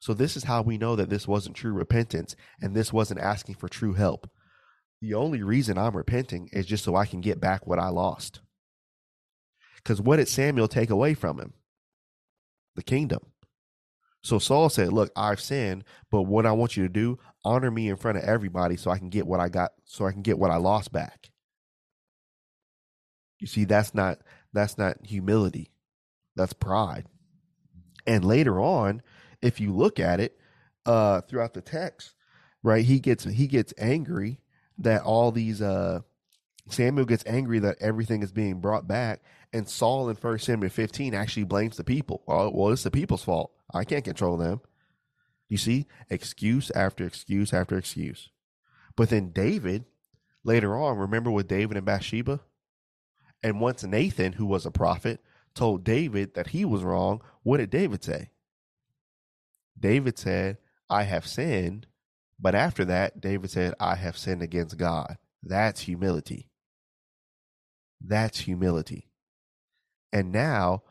So 0.00 0.14
this 0.14 0.36
is 0.36 0.44
how 0.44 0.62
we 0.62 0.78
know 0.78 0.96
that 0.96 1.10
this 1.10 1.28
wasn't 1.28 1.54
true 1.54 1.72
repentance 1.72 2.34
and 2.60 2.74
this 2.74 2.92
wasn't 2.92 3.20
asking 3.20 3.54
for 3.56 3.68
true 3.68 3.92
help. 3.92 4.28
The 5.00 5.14
only 5.14 5.42
reason 5.42 5.78
I'm 5.78 5.96
repenting 5.96 6.48
is 6.52 6.66
just 6.66 6.82
so 6.82 6.96
I 6.96 7.06
can 7.06 7.20
get 7.20 7.40
back 7.40 7.66
what 7.66 7.78
I 7.78 7.88
lost. 7.88 8.40
Because 9.82 10.00
what 10.00 10.16
did 10.16 10.28
Samuel 10.28 10.68
take 10.68 10.90
away 10.90 11.14
from 11.14 11.40
him? 11.40 11.54
The 12.76 12.82
kingdom. 12.82 13.20
So 14.22 14.38
Saul 14.38 14.68
said, 14.68 14.92
Look, 14.92 15.10
I've 15.16 15.40
sinned, 15.40 15.84
but 16.10 16.22
what 16.22 16.46
I 16.46 16.52
want 16.52 16.76
you 16.76 16.84
to 16.84 16.88
do, 16.88 17.18
honor 17.44 17.70
me 17.70 17.88
in 17.88 17.96
front 17.96 18.18
of 18.18 18.24
everybody 18.24 18.76
so 18.76 18.90
I 18.90 18.98
can 18.98 19.08
get 19.08 19.26
what 19.26 19.40
I 19.40 19.48
got, 19.48 19.72
so 19.84 20.06
I 20.06 20.12
can 20.12 20.22
get 20.22 20.38
what 20.38 20.50
I 20.50 20.56
lost 20.56 20.92
back. 20.92 21.30
You 23.40 23.48
see, 23.48 23.64
that's 23.64 23.94
not 23.94 24.18
that's 24.52 24.78
not 24.78 25.04
humility. 25.04 25.72
That's 26.36 26.52
pride. 26.52 27.06
And 28.06 28.24
later 28.24 28.60
on, 28.60 29.02
if 29.40 29.60
you 29.60 29.72
look 29.72 29.98
at 29.98 30.20
it, 30.20 30.38
uh 30.86 31.22
throughout 31.22 31.54
the 31.54 31.60
text, 31.60 32.14
right, 32.62 32.84
he 32.84 33.00
gets 33.00 33.24
he 33.24 33.48
gets 33.48 33.74
angry 33.76 34.38
that 34.78 35.02
all 35.02 35.32
these 35.32 35.60
uh 35.60 36.00
Samuel 36.68 37.06
gets 37.06 37.24
angry 37.26 37.58
that 37.58 37.78
everything 37.80 38.22
is 38.22 38.30
being 38.30 38.60
brought 38.60 38.86
back, 38.86 39.22
and 39.52 39.68
Saul 39.68 40.08
in 40.08 40.16
First 40.16 40.46
Samuel 40.46 40.70
15 40.70 41.14
actually 41.14 41.44
blames 41.44 41.76
the 41.76 41.84
people. 41.84 42.22
Well, 42.26 42.70
it's 42.72 42.82
the 42.82 42.90
people's 42.90 43.24
fault. 43.24 43.52
I 43.72 43.84
can't 43.84 44.04
control 44.04 44.36
them. 44.36 44.60
You 45.48 45.58
see, 45.58 45.86
excuse 46.08 46.70
after 46.70 47.04
excuse 47.04 47.52
after 47.52 47.76
excuse. 47.76 48.30
But 48.96 49.10
then 49.10 49.30
David, 49.30 49.84
later 50.44 50.76
on, 50.76 50.96
remember 50.98 51.30
with 51.30 51.48
David 51.48 51.76
and 51.76 51.86
Bathsheba? 51.86 52.40
And 53.42 53.60
once 53.60 53.84
Nathan, 53.84 54.34
who 54.34 54.46
was 54.46 54.64
a 54.64 54.70
prophet, 54.70 55.20
told 55.54 55.84
David 55.84 56.34
that 56.34 56.48
he 56.48 56.64
was 56.64 56.82
wrong, 56.82 57.20
what 57.42 57.58
did 57.58 57.70
David 57.70 58.02
say? 58.02 58.30
David 59.78 60.18
said, 60.18 60.58
I 60.88 61.02
have 61.02 61.26
sinned. 61.26 61.86
But 62.38 62.54
after 62.54 62.84
that, 62.86 63.20
David 63.20 63.50
said, 63.50 63.74
I 63.78 63.96
have 63.96 64.16
sinned 64.16 64.42
against 64.42 64.78
God. 64.78 65.18
That's 65.42 65.82
humility. 65.82 66.48
That's 68.00 68.40
humility. 68.40 69.08
And 70.12 70.30
now, 70.32 70.82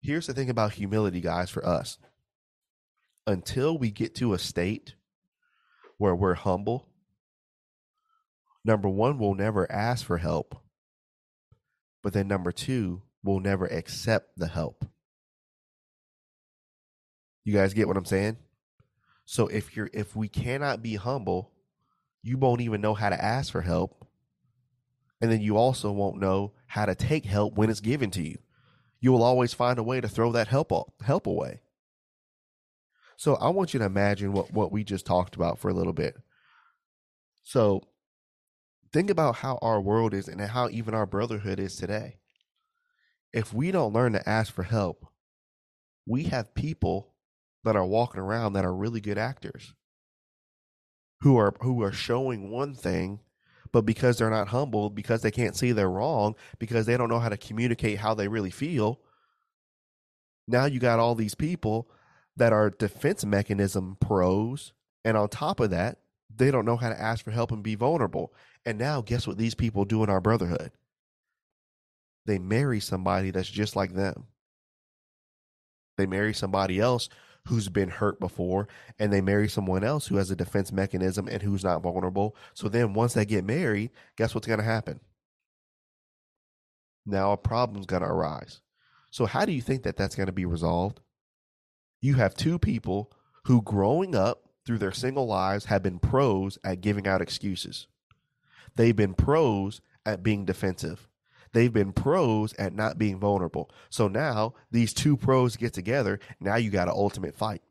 here's 0.00 0.26
the 0.26 0.34
thing 0.34 0.50
about 0.50 0.72
humility, 0.72 1.20
guys, 1.20 1.50
for 1.50 1.64
us. 1.64 1.98
Until 3.26 3.78
we 3.78 3.90
get 3.90 4.14
to 4.16 4.34
a 4.34 4.38
state 4.38 4.94
where 5.98 6.14
we're 6.14 6.34
humble, 6.34 6.88
number 8.64 8.88
one, 8.88 9.18
we'll 9.18 9.34
never 9.34 9.70
ask 9.70 10.04
for 10.04 10.18
help. 10.18 10.60
But 12.02 12.12
then 12.12 12.28
number 12.28 12.52
two, 12.52 13.02
we'll 13.22 13.40
never 13.40 13.66
accept 13.66 14.38
the 14.38 14.46
help. 14.46 14.84
You 17.44 17.52
guys 17.52 17.74
get 17.74 17.88
what 17.88 17.96
I'm 17.96 18.04
saying? 18.04 18.36
So 19.24 19.48
if 19.48 19.76
you're 19.76 19.90
if 19.92 20.14
we 20.14 20.28
cannot 20.28 20.82
be 20.82 20.94
humble, 20.94 21.52
you 22.22 22.38
won't 22.38 22.60
even 22.60 22.80
know 22.80 22.94
how 22.94 23.08
to 23.08 23.24
ask 23.24 23.50
for 23.52 23.62
help 23.62 24.05
and 25.20 25.30
then 25.30 25.40
you 25.40 25.56
also 25.56 25.90
won't 25.92 26.20
know 26.20 26.52
how 26.68 26.86
to 26.86 26.94
take 26.94 27.24
help 27.24 27.54
when 27.54 27.70
it's 27.70 27.80
given 27.80 28.10
to 28.12 28.22
you. 28.22 28.38
You 29.00 29.12
will 29.12 29.22
always 29.22 29.54
find 29.54 29.78
a 29.78 29.82
way 29.82 30.00
to 30.00 30.08
throw 30.08 30.32
that 30.32 30.48
help 30.48 30.72
help 31.02 31.26
away. 31.26 31.62
So 33.16 33.34
I 33.36 33.48
want 33.48 33.72
you 33.72 33.78
to 33.78 33.86
imagine 33.86 34.32
what, 34.32 34.52
what 34.52 34.72
we 34.72 34.84
just 34.84 35.06
talked 35.06 35.36
about 35.36 35.58
for 35.58 35.70
a 35.70 35.74
little 35.74 35.92
bit. 35.92 36.16
So 37.42 37.82
think 38.92 39.08
about 39.08 39.36
how 39.36 39.58
our 39.62 39.80
world 39.80 40.12
is 40.12 40.28
and 40.28 40.40
how 40.40 40.68
even 40.68 40.94
our 40.94 41.06
brotherhood 41.06 41.58
is 41.58 41.76
today. 41.76 42.18
If 43.32 43.54
we 43.54 43.70
don't 43.70 43.92
learn 43.92 44.12
to 44.12 44.28
ask 44.28 44.52
for 44.52 44.64
help, 44.64 45.06
we 46.06 46.24
have 46.24 46.54
people 46.54 47.14
that 47.64 47.76
are 47.76 47.86
walking 47.86 48.20
around 48.20 48.52
that 48.52 48.64
are 48.64 48.74
really 48.74 49.00
good 49.00 49.18
actors 49.18 49.74
who 51.20 51.36
are 51.36 51.54
who 51.60 51.82
are 51.82 51.92
showing 51.92 52.50
one 52.50 52.74
thing 52.74 53.20
but 53.72 53.82
because 53.82 54.18
they're 54.18 54.30
not 54.30 54.48
humble, 54.48 54.90
because 54.90 55.22
they 55.22 55.30
can't 55.30 55.56
see 55.56 55.72
they're 55.72 55.90
wrong, 55.90 56.34
because 56.58 56.86
they 56.86 56.96
don't 56.96 57.08
know 57.08 57.18
how 57.18 57.28
to 57.28 57.36
communicate 57.36 57.98
how 57.98 58.14
they 58.14 58.28
really 58.28 58.50
feel, 58.50 59.00
now 60.48 60.64
you 60.66 60.78
got 60.78 60.98
all 60.98 61.14
these 61.14 61.34
people 61.34 61.90
that 62.36 62.52
are 62.52 62.70
defense 62.70 63.24
mechanism 63.24 63.96
pros. 64.00 64.72
And 65.04 65.16
on 65.16 65.28
top 65.28 65.60
of 65.60 65.70
that, 65.70 65.98
they 66.34 66.50
don't 66.50 66.64
know 66.64 66.76
how 66.76 66.88
to 66.88 67.00
ask 67.00 67.24
for 67.24 67.30
help 67.30 67.52
and 67.52 67.62
be 67.62 67.74
vulnerable. 67.74 68.32
And 68.64 68.78
now, 68.78 69.00
guess 69.00 69.26
what 69.26 69.38
these 69.38 69.54
people 69.54 69.84
do 69.84 70.02
in 70.02 70.10
our 70.10 70.20
brotherhood? 70.20 70.72
They 72.26 72.38
marry 72.38 72.80
somebody 72.80 73.30
that's 73.30 73.48
just 73.48 73.76
like 73.76 73.94
them. 73.94 74.26
They 75.96 76.06
marry 76.06 76.34
somebody 76.34 76.80
else 76.80 77.08
who's 77.46 77.68
been 77.68 77.88
hurt 77.88 78.20
before 78.20 78.68
and 78.98 79.12
they 79.12 79.20
marry 79.20 79.48
someone 79.48 79.84
else 79.84 80.06
who 80.06 80.16
has 80.16 80.30
a 80.30 80.36
defense 80.36 80.72
mechanism 80.72 81.28
and 81.28 81.42
who's 81.42 81.64
not 81.64 81.82
vulnerable. 81.82 82.36
So 82.54 82.68
then 82.68 82.94
once 82.94 83.14
they 83.14 83.24
get 83.24 83.44
married, 83.44 83.90
guess 84.16 84.34
what's 84.34 84.46
going 84.46 84.58
to 84.58 84.64
happen? 84.64 85.00
Now 87.04 87.32
a 87.32 87.36
problem's 87.36 87.86
going 87.86 88.02
to 88.02 88.08
arise. 88.08 88.60
So 89.10 89.26
how 89.26 89.44
do 89.44 89.52
you 89.52 89.62
think 89.62 89.84
that 89.84 89.96
that's 89.96 90.16
going 90.16 90.26
to 90.26 90.32
be 90.32 90.44
resolved? 90.44 91.00
You 92.00 92.14
have 92.14 92.34
two 92.34 92.58
people 92.58 93.12
who 93.44 93.62
growing 93.62 94.14
up 94.14 94.42
through 94.66 94.78
their 94.78 94.92
single 94.92 95.26
lives 95.26 95.66
have 95.66 95.82
been 95.82 96.00
pros 96.00 96.58
at 96.64 96.80
giving 96.80 97.06
out 97.06 97.22
excuses. 97.22 97.86
They've 98.74 98.96
been 98.96 99.14
pros 99.14 99.80
at 100.04 100.22
being 100.22 100.44
defensive. 100.44 101.08
They've 101.52 101.72
been 101.72 101.92
pros 101.92 102.52
at 102.54 102.74
not 102.74 102.98
being 102.98 103.18
vulnerable. 103.18 103.70
So 103.90 104.08
now 104.08 104.54
these 104.70 104.92
two 104.92 105.16
pros 105.16 105.56
get 105.56 105.72
together. 105.72 106.20
Now 106.40 106.56
you 106.56 106.70
got 106.70 106.88
an 106.88 106.94
ultimate 106.96 107.34
fight. 107.34 107.62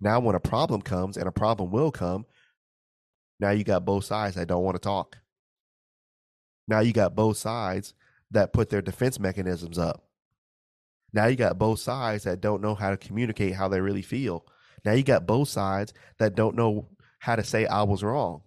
Now, 0.00 0.20
when 0.20 0.34
a 0.34 0.40
problem 0.40 0.82
comes, 0.82 1.16
and 1.16 1.26
a 1.26 1.32
problem 1.32 1.70
will 1.70 1.90
come, 1.90 2.26
now 3.40 3.50
you 3.50 3.64
got 3.64 3.84
both 3.84 4.04
sides 4.04 4.36
that 4.36 4.48
don't 4.48 4.62
want 4.62 4.74
to 4.74 4.80
talk. 4.80 5.18
Now 6.68 6.80
you 6.80 6.92
got 6.92 7.14
both 7.14 7.36
sides 7.36 7.94
that 8.30 8.52
put 8.52 8.70
their 8.70 8.82
defense 8.82 9.18
mechanisms 9.18 9.78
up. 9.78 10.04
Now 11.12 11.26
you 11.26 11.36
got 11.36 11.58
both 11.58 11.78
sides 11.78 12.24
that 12.24 12.40
don't 12.40 12.62
know 12.62 12.74
how 12.74 12.90
to 12.90 12.96
communicate 12.96 13.54
how 13.54 13.68
they 13.68 13.80
really 13.80 14.02
feel. 14.02 14.44
Now 14.84 14.92
you 14.92 15.02
got 15.02 15.26
both 15.26 15.48
sides 15.48 15.94
that 16.18 16.34
don't 16.34 16.56
know 16.56 16.88
how 17.20 17.36
to 17.36 17.44
say 17.44 17.66
I 17.66 17.84
was 17.84 18.02
wrong. 18.02 18.42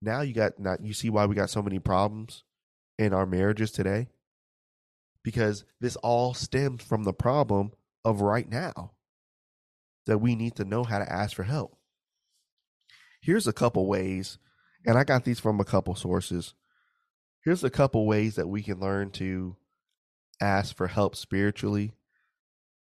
Now 0.00 0.20
you 0.20 0.34
got 0.34 0.58
now 0.58 0.76
you 0.80 0.92
see 0.92 1.10
why 1.10 1.26
we 1.26 1.34
got 1.34 1.50
so 1.50 1.62
many 1.62 1.78
problems 1.78 2.44
in 2.98 3.12
our 3.12 3.26
marriages 3.26 3.70
today 3.70 4.08
because 5.22 5.64
this 5.80 5.96
all 5.96 6.34
stems 6.34 6.82
from 6.82 7.04
the 7.04 7.12
problem 7.12 7.72
of 8.04 8.20
right 8.20 8.48
now 8.48 8.92
that 10.06 10.18
we 10.18 10.34
need 10.34 10.56
to 10.56 10.64
know 10.64 10.84
how 10.84 10.98
to 10.98 11.12
ask 11.12 11.36
for 11.36 11.42
help. 11.42 11.76
Here's 13.20 13.46
a 13.46 13.52
couple 13.52 13.86
ways, 13.86 14.38
and 14.86 14.96
I 14.96 15.04
got 15.04 15.24
these 15.24 15.40
from 15.40 15.60
a 15.60 15.64
couple 15.64 15.94
sources. 15.94 16.54
Here's 17.44 17.64
a 17.64 17.70
couple 17.70 18.06
ways 18.06 18.36
that 18.36 18.48
we 18.48 18.62
can 18.62 18.80
learn 18.80 19.10
to 19.12 19.56
ask 20.40 20.74
for 20.74 20.86
help 20.86 21.14
spiritually, 21.14 21.92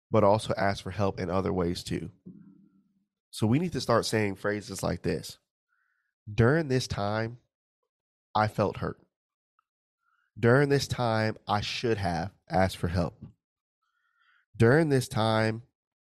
but 0.10 0.24
also 0.24 0.54
ask 0.58 0.82
for 0.84 0.92
help 0.92 1.20
in 1.20 1.30
other 1.30 1.54
ways 1.54 1.84
too. 1.84 2.10
So 3.30 3.48
we 3.48 3.60
need 3.60 3.74
to 3.74 3.82
start 3.82 4.06
saying 4.06 4.36
phrases 4.36 4.82
like 4.82 5.02
this 5.04 5.38
During 6.34 6.68
this 6.68 6.88
time, 6.88 7.38
I 8.34 8.48
felt 8.48 8.78
hurt. 8.78 9.03
During 10.40 10.70
this 10.70 10.88
time, 10.88 11.38
I 11.48 11.62
should 11.62 11.98
have 11.98 12.32
asked 12.50 12.78
for 12.78 12.88
help. 12.88 13.16
During 14.58 14.90
this 14.90 15.08
time, 15.08 15.64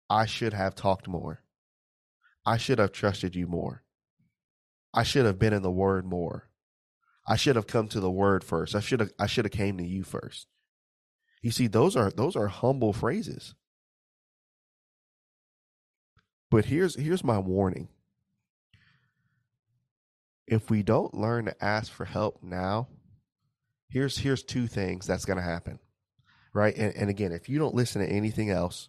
I 0.09 0.27
should 0.27 0.53
have 0.53 0.75
talked 0.75 1.09
more. 1.09 1.43
I 2.45 2.57
should 2.57 2.79
have 2.79 2.93
trusted 2.93 3.35
you 3.35 3.47
more. 3.47 3.83
I 4.93 5.05
should 5.05 5.25
have 5.25 5.39
been 5.39 5.53
in 5.53 5.63
the 5.63 5.71
word 5.71 6.05
more. 6.05 6.49
I 7.27 7.37
should 7.37 7.57
have 7.57 7.67
come 7.67 7.89
to 7.89 8.01
the 8.01 8.11
word 8.11 8.43
first. 8.43 8.75
I 8.75 8.81
should 8.81 9.01
have 9.01 9.13
I 9.19 9.27
should 9.27 9.45
have 9.45 9.53
came 9.53 9.79
to 9.79 9.85
you 9.85 10.03
first. 10.03 10.49
You 11.43 11.51
see 11.51 11.69
those 11.69 11.97
are 11.97 12.11
those 12.11 12.35
are 12.37 12.49
humble 12.49 12.93
phrases. 12.93 13.55
But 16.51 16.65
here's 16.65 16.97
here's 16.97 17.23
my 17.23 17.39
warning. 17.39 17.89
If 20.47 20.69
we 20.69 20.83
don't 20.83 21.15
learn 21.15 21.45
to 21.45 21.65
ask 21.65 21.93
for 21.93 22.05
help 22.05 22.43
now, 22.43 22.89
here's 23.91 24.19
here's 24.19 24.43
two 24.43 24.67
things 24.67 25.07
that's 25.07 25.25
going 25.25 25.37
to 25.37 25.43
happen 25.43 25.79
right? 26.53 26.77
And, 26.77 26.95
and 26.97 27.11
again 27.11 27.33
if 27.33 27.49
you 27.49 27.59
don't 27.59 27.75
listen 27.75 28.03
to 28.03 28.09
anything 28.09 28.51
else 28.51 28.89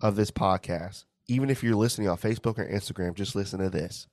of 0.00 0.16
this 0.16 0.30
podcast 0.30 1.04
even 1.28 1.50
if 1.50 1.62
you're 1.62 1.76
listening 1.76 2.08
on 2.08 2.16
facebook 2.16 2.58
or 2.58 2.68
instagram 2.68 3.14
just 3.14 3.34
listen 3.34 3.60
to 3.60 3.70
this. 3.70 4.06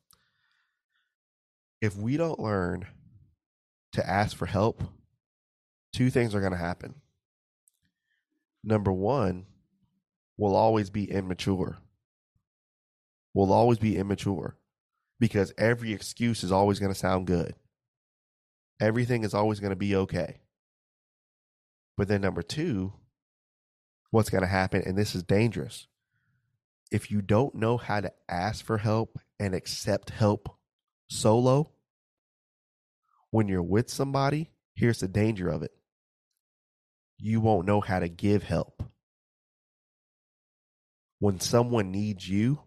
If 1.81 1.95
we 1.95 2.17
don't 2.17 2.39
learn 2.39 2.87
to 3.93 4.07
ask 4.07 4.35
for 4.35 4.45
help 4.45 4.83
two 5.93 6.09
things 6.09 6.35
are 6.35 6.41
going 6.41 6.51
to 6.51 6.57
happen. 6.57 6.95
Number 8.63 8.91
one 8.91 9.45
we'll 10.37 10.55
always 10.55 10.89
be 10.89 11.09
immature. 11.11 11.77
We'll 13.33 13.53
always 13.53 13.77
be 13.77 13.97
immature 13.97 14.55
because 15.19 15.53
every 15.57 15.93
excuse 15.93 16.43
is 16.43 16.51
always 16.51 16.79
going 16.79 16.93
to 16.93 16.97
sound 16.97 17.27
good. 17.27 17.55
Everything 18.79 19.23
is 19.23 19.33
always 19.33 19.59
going 19.59 19.71
to 19.71 19.75
be 19.75 19.95
okay. 19.95 20.39
But 21.97 22.07
then, 22.07 22.21
number 22.21 22.41
two, 22.41 22.93
what's 24.11 24.29
going 24.29 24.43
to 24.43 24.47
happen, 24.47 24.83
and 24.85 24.97
this 24.97 25.15
is 25.15 25.23
dangerous. 25.23 25.87
If 26.91 27.11
you 27.11 27.21
don't 27.21 27.55
know 27.55 27.77
how 27.77 28.01
to 28.01 28.11
ask 28.27 28.65
for 28.65 28.77
help 28.77 29.19
and 29.39 29.53
accept 29.53 30.09
help 30.09 30.57
solo, 31.09 31.71
when 33.31 33.47
you're 33.47 33.61
with 33.61 33.89
somebody, 33.89 34.51
here's 34.73 34.99
the 34.99 35.07
danger 35.07 35.49
of 35.49 35.61
it 35.61 35.71
you 37.19 37.41
won't 37.41 37.67
know 37.67 37.81
how 37.81 37.99
to 37.99 38.07
give 38.07 38.43
help. 38.43 38.81
When 41.19 41.39
someone 41.41 41.91
needs 41.91 42.27
you, 42.27 42.59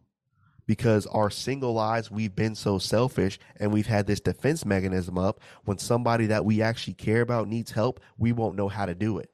because 0.66 1.06
our 1.06 1.30
single 1.30 1.72
lives, 1.72 2.10
we've 2.10 2.34
been 2.34 2.54
so 2.54 2.78
selfish 2.78 3.38
and 3.56 3.72
we've 3.72 3.86
had 3.86 4.06
this 4.06 4.20
defense 4.20 4.64
mechanism 4.64 5.18
up. 5.18 5.40
When 5.64 5.78
somebody 5.78 6.26
that 6.26 6.44
we 6.44 6.62
actually 6.62 6.94
care 6.94 7.20
about 7.20 7.48
needs 7.48 7.72
help, 7.72 8.00
we 8.16 8.32
won't 8.32 8.56
know 8.56 8.68
how 8.68 8.86
to 8.86 8.94
do 8.94 9.18
it. 9.18 9.30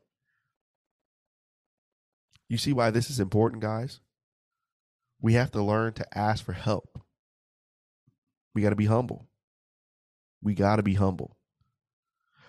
You 2.49 2.57
see 2.57 2.73
why 2.73 2.91
this 2.91 3.11
is 3.11 3.21
important, 3.21 3.63
guys? 3.63 4.01
We 5.21 5.35
have 5.35 5.51
to 5.53 5.63
learn 5.63 5.93
to 5.95 6.19
ask 6.19 6.45
for 6.45 6.53
help. 6.53 7.03
We 8.55 8.63
got 8.63 8.71
to 8.71 8.77
be 8.77 8.87
humble. 8.87 9.29
We 10.43 10.55
got 10.55 10.77
to 10.77 10.83
be 10.83 10.95
humble. 10.95 11.37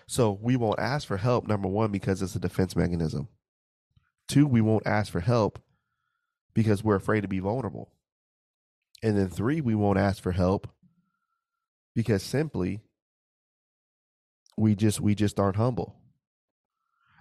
So 0.06 0.38
we 0.40 0.56
won't 0.56 0.80
ask 0.80 1.06
for 1.06 1.18
help, 1.18 1.46
number 1.46 1.68
one, 1.68 1.92
because 1.92 2.22
it's 2.22 2.34
a 2.34 2.40
defense 2.40 2.74
mechanism. 2.74 3.28
Two, 4.26 4.46
we 4.46 4.60
won't 4.60 4.86
ask 4.86 5.12
for 5.12 5.20
help 5.20 5.60
because 6.54 6.82
we're 6.82 6.96
afraid 6.96 7.20
to 7.20 7.28
be 7.28 7.38
vulnerable. 7.38 7.92
And 9.02 9.16
then 9.16 9.28
three, 9.28 9.60
we 9.60 9.74
won't 9.74 9.98
ask 9.98 10.22
for 10.22 10.32
help 10.32 10.68
because 11.94 12.22
simply 12.22 12.80
we 14.56 14.74
just 14.74 15.00
we 15.00 15.14
just 15.14 15.40
aren't 15.40 15.56
humble. 15.56 15.96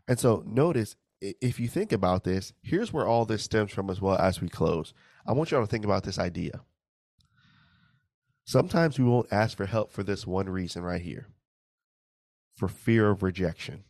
And 0.08 0.20
so 0.20 0.44
notice 0.46 0.96
if 1.22 1.60
you 1.60 1.68
think 1.68 1.92
about 1.92 2.24
this, 2.24 2.54
here's 2.62 2.94
where 2.94 3.08
all 3.08 3.26
this 3.26 3.44
stems 3.44 3.72
from 3.72 3.90
as 3.90 4.02
well 4.02 4.18
as 4.18 4.42
we 4.42 4.50
close. 4.50 4.94
I 5.26 5.34
want 5.34 5.52
y'all 5.52 5.62
to 5.62 5.68
think 5.68 5.86
about 5.86 6.04
this 6.04 6.20
idea. 6.20 6.62
Sometimes 8.46 8.98
we 8.98 9.06
won't 9.06 9.32
ask 9.32 9.56
for 9.56 9.68
help 9.68 9.92
for 9.92 10.02
this 10.04 10.26
one 10.26 10.50
reason 10.50 10.84
right 10.84 11.02
here 11.02 11.28
for 12.56 12.68
fear 12.68 13.10
of 13.10 13.24
rejection. 13.24 13.84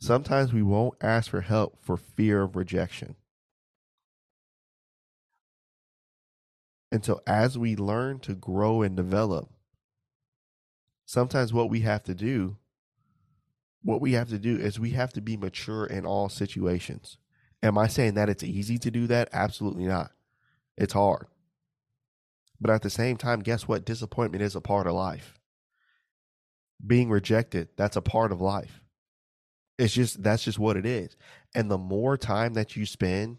Sometimes 0.00 0.52
we 0.52 0.62
won't 0.62 0.94
ask 1.02 1.30
for 1.30 1.42
help 1.42 1.78
for 1.84 1.96
fear 1.96 2.42
of 2.42 2.56
rejection. 2.56 3.16
And 6.92 7.04
so, 7.04 7.20
as 7.26 7.58
we 7.58 7.74
learn 7.74 8.20
to 8.20 8.34
grow 8.34 8.82
and 8.82 8.94
develop, 8.94 9.50
sometimes 11.04 11.52
what 11.52 11.70
we 11.70 11.80
have 11.80 12.04
to 12.04 12.14
do 12.14 12.58
what 13.82 14.00
we 14.00 14.12
have 14.12 14.28
to 14.28 14.38
do 14.38 14.56
is 14.56 14.78
we 14.78 14.90
have 14.90 15.12
to 15.12 15.20
be 15.20 15.36
mature 15.36 15.84
in 15.84 16.06
all 16.06 16.28
situations. 16.28 17.18
Am 17.62 17.76
I 17.76 17.88
saying 17.88 18.14
that 18.14 18.28
it's 18.28 18.44
easy 18.44 18.78
to 18.78 18.90
do 18.90 19.06
that? 19.08 19.28
Absolutely 19.32 19.86
not. 19.86 20.12
It's 20.76 20.92
hard. 20.92 21.26
But 22.60 22.70
at 22.70 22.82
the 22.82 22.90
same 22.90 23.16
time, 23.16 23.40
guess 23.40 23.66
what? 23.66 23.84
Disappointment 23.84 24.42
is 24.42 24.54
a 24.54 24.60
part 24.60 24.86
of 24.86 24.94
life. 24.94 25.38
Being 26.84 27.10
rejected, 27.10 27.68
that's 27.76 27.96
a 27.96 28.02
part 28.02 28.32
of 28.32 28.40
life. 28.40 28.82
It's 29.78 29.94
just, 29.94 30.22
that's 30.22 30.44
just 30.44 30.58
what 30.58 30.76
it 30.76 30.86
is. 30.86 31.16
And 31.54 31.70
the 31.70 31.78
more 31.78 32.16
time 32.16 32.54
that 32.54 32.76
you 32.76 32.86
spend 32.86 33.38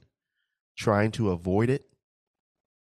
trying 0.76 1.12
to 1.12 1.32
avoid 1.32 1.70
it, 1.70 1.86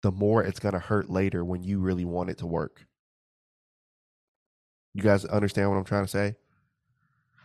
the 0.03 0.11
more 0.11 0.43
it's 0.43 0.59
going 0.59 0.73
to 0.73 0.79
hurt 0.79 1.09
later 1.09 1.43
when 1.43 1.63
you 1.63 1.79
really 1.79 2.05
want 2.05 2.29
it 2.29 2.37
to 2.39 2.47
work. 2.47 2.85
You 4.93 5.03
guys 5.03 5.25
understand 5.25 5.69
what 5.69 5.77
I'm 5.77 5.83
trying 5.83 6.05
to 6.05 6.09
say? 6.09 6.35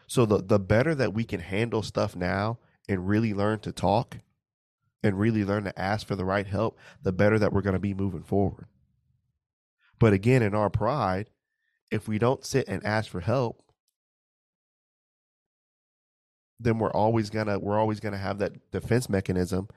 So 0.06 0.26
the 0.26 0.42
the 0.42 0.58
better 0.58 0.94
that 0.94 1.14
we 1.14 1.24
can 1.24 1.40
handle 1.40 1.82
stuff 1.82 2.14
now 2.14 2.58
and 2.88 3.08
really 3.08 3.32
learn 3.32 3.60
to 3.60 3.72
talk 3.72 4.18
and 5.02 5.18
really 5.18 5.44
learn 5.44 5.64
to 5.64 5.78
ask 5.78 6.06
for 6.06 6.16
the 6.16 6.24
right 6.24 6.46
help, 6.46 6.78
the 7.02 7.12
better 7.12 7.38
that 7.38 7.52
we're 7.52 7.62
going 7.62 7.74
to 7.74 7.80
be 7.80 7.94
moving 7.94 8.22
forward. 8.22 8.66
But 9.98 10.12
again, 10.12 10.42
in 10.42 10.54
our 10.54 10.70
pride, 10.70 11.28
if 11.90 12.08
we 12.08 12.18
don't 12.18 12.44
sit 12.44 12.66
and 12.68 12.84
ask 12.84 13.10
for 13.10 13.20
help, 13.20 13.62
then 16.58 16.78
we're 16.78 16.92
always 16.92 17.30
gonna 17.30 17.58
we're 17.58 17.78
always 17.78 18.00
gonna 18.00 18.18
have 18.18 18.38
that 18.38 18.70
defense 18.70 19.08
mechanism 19.08 19.68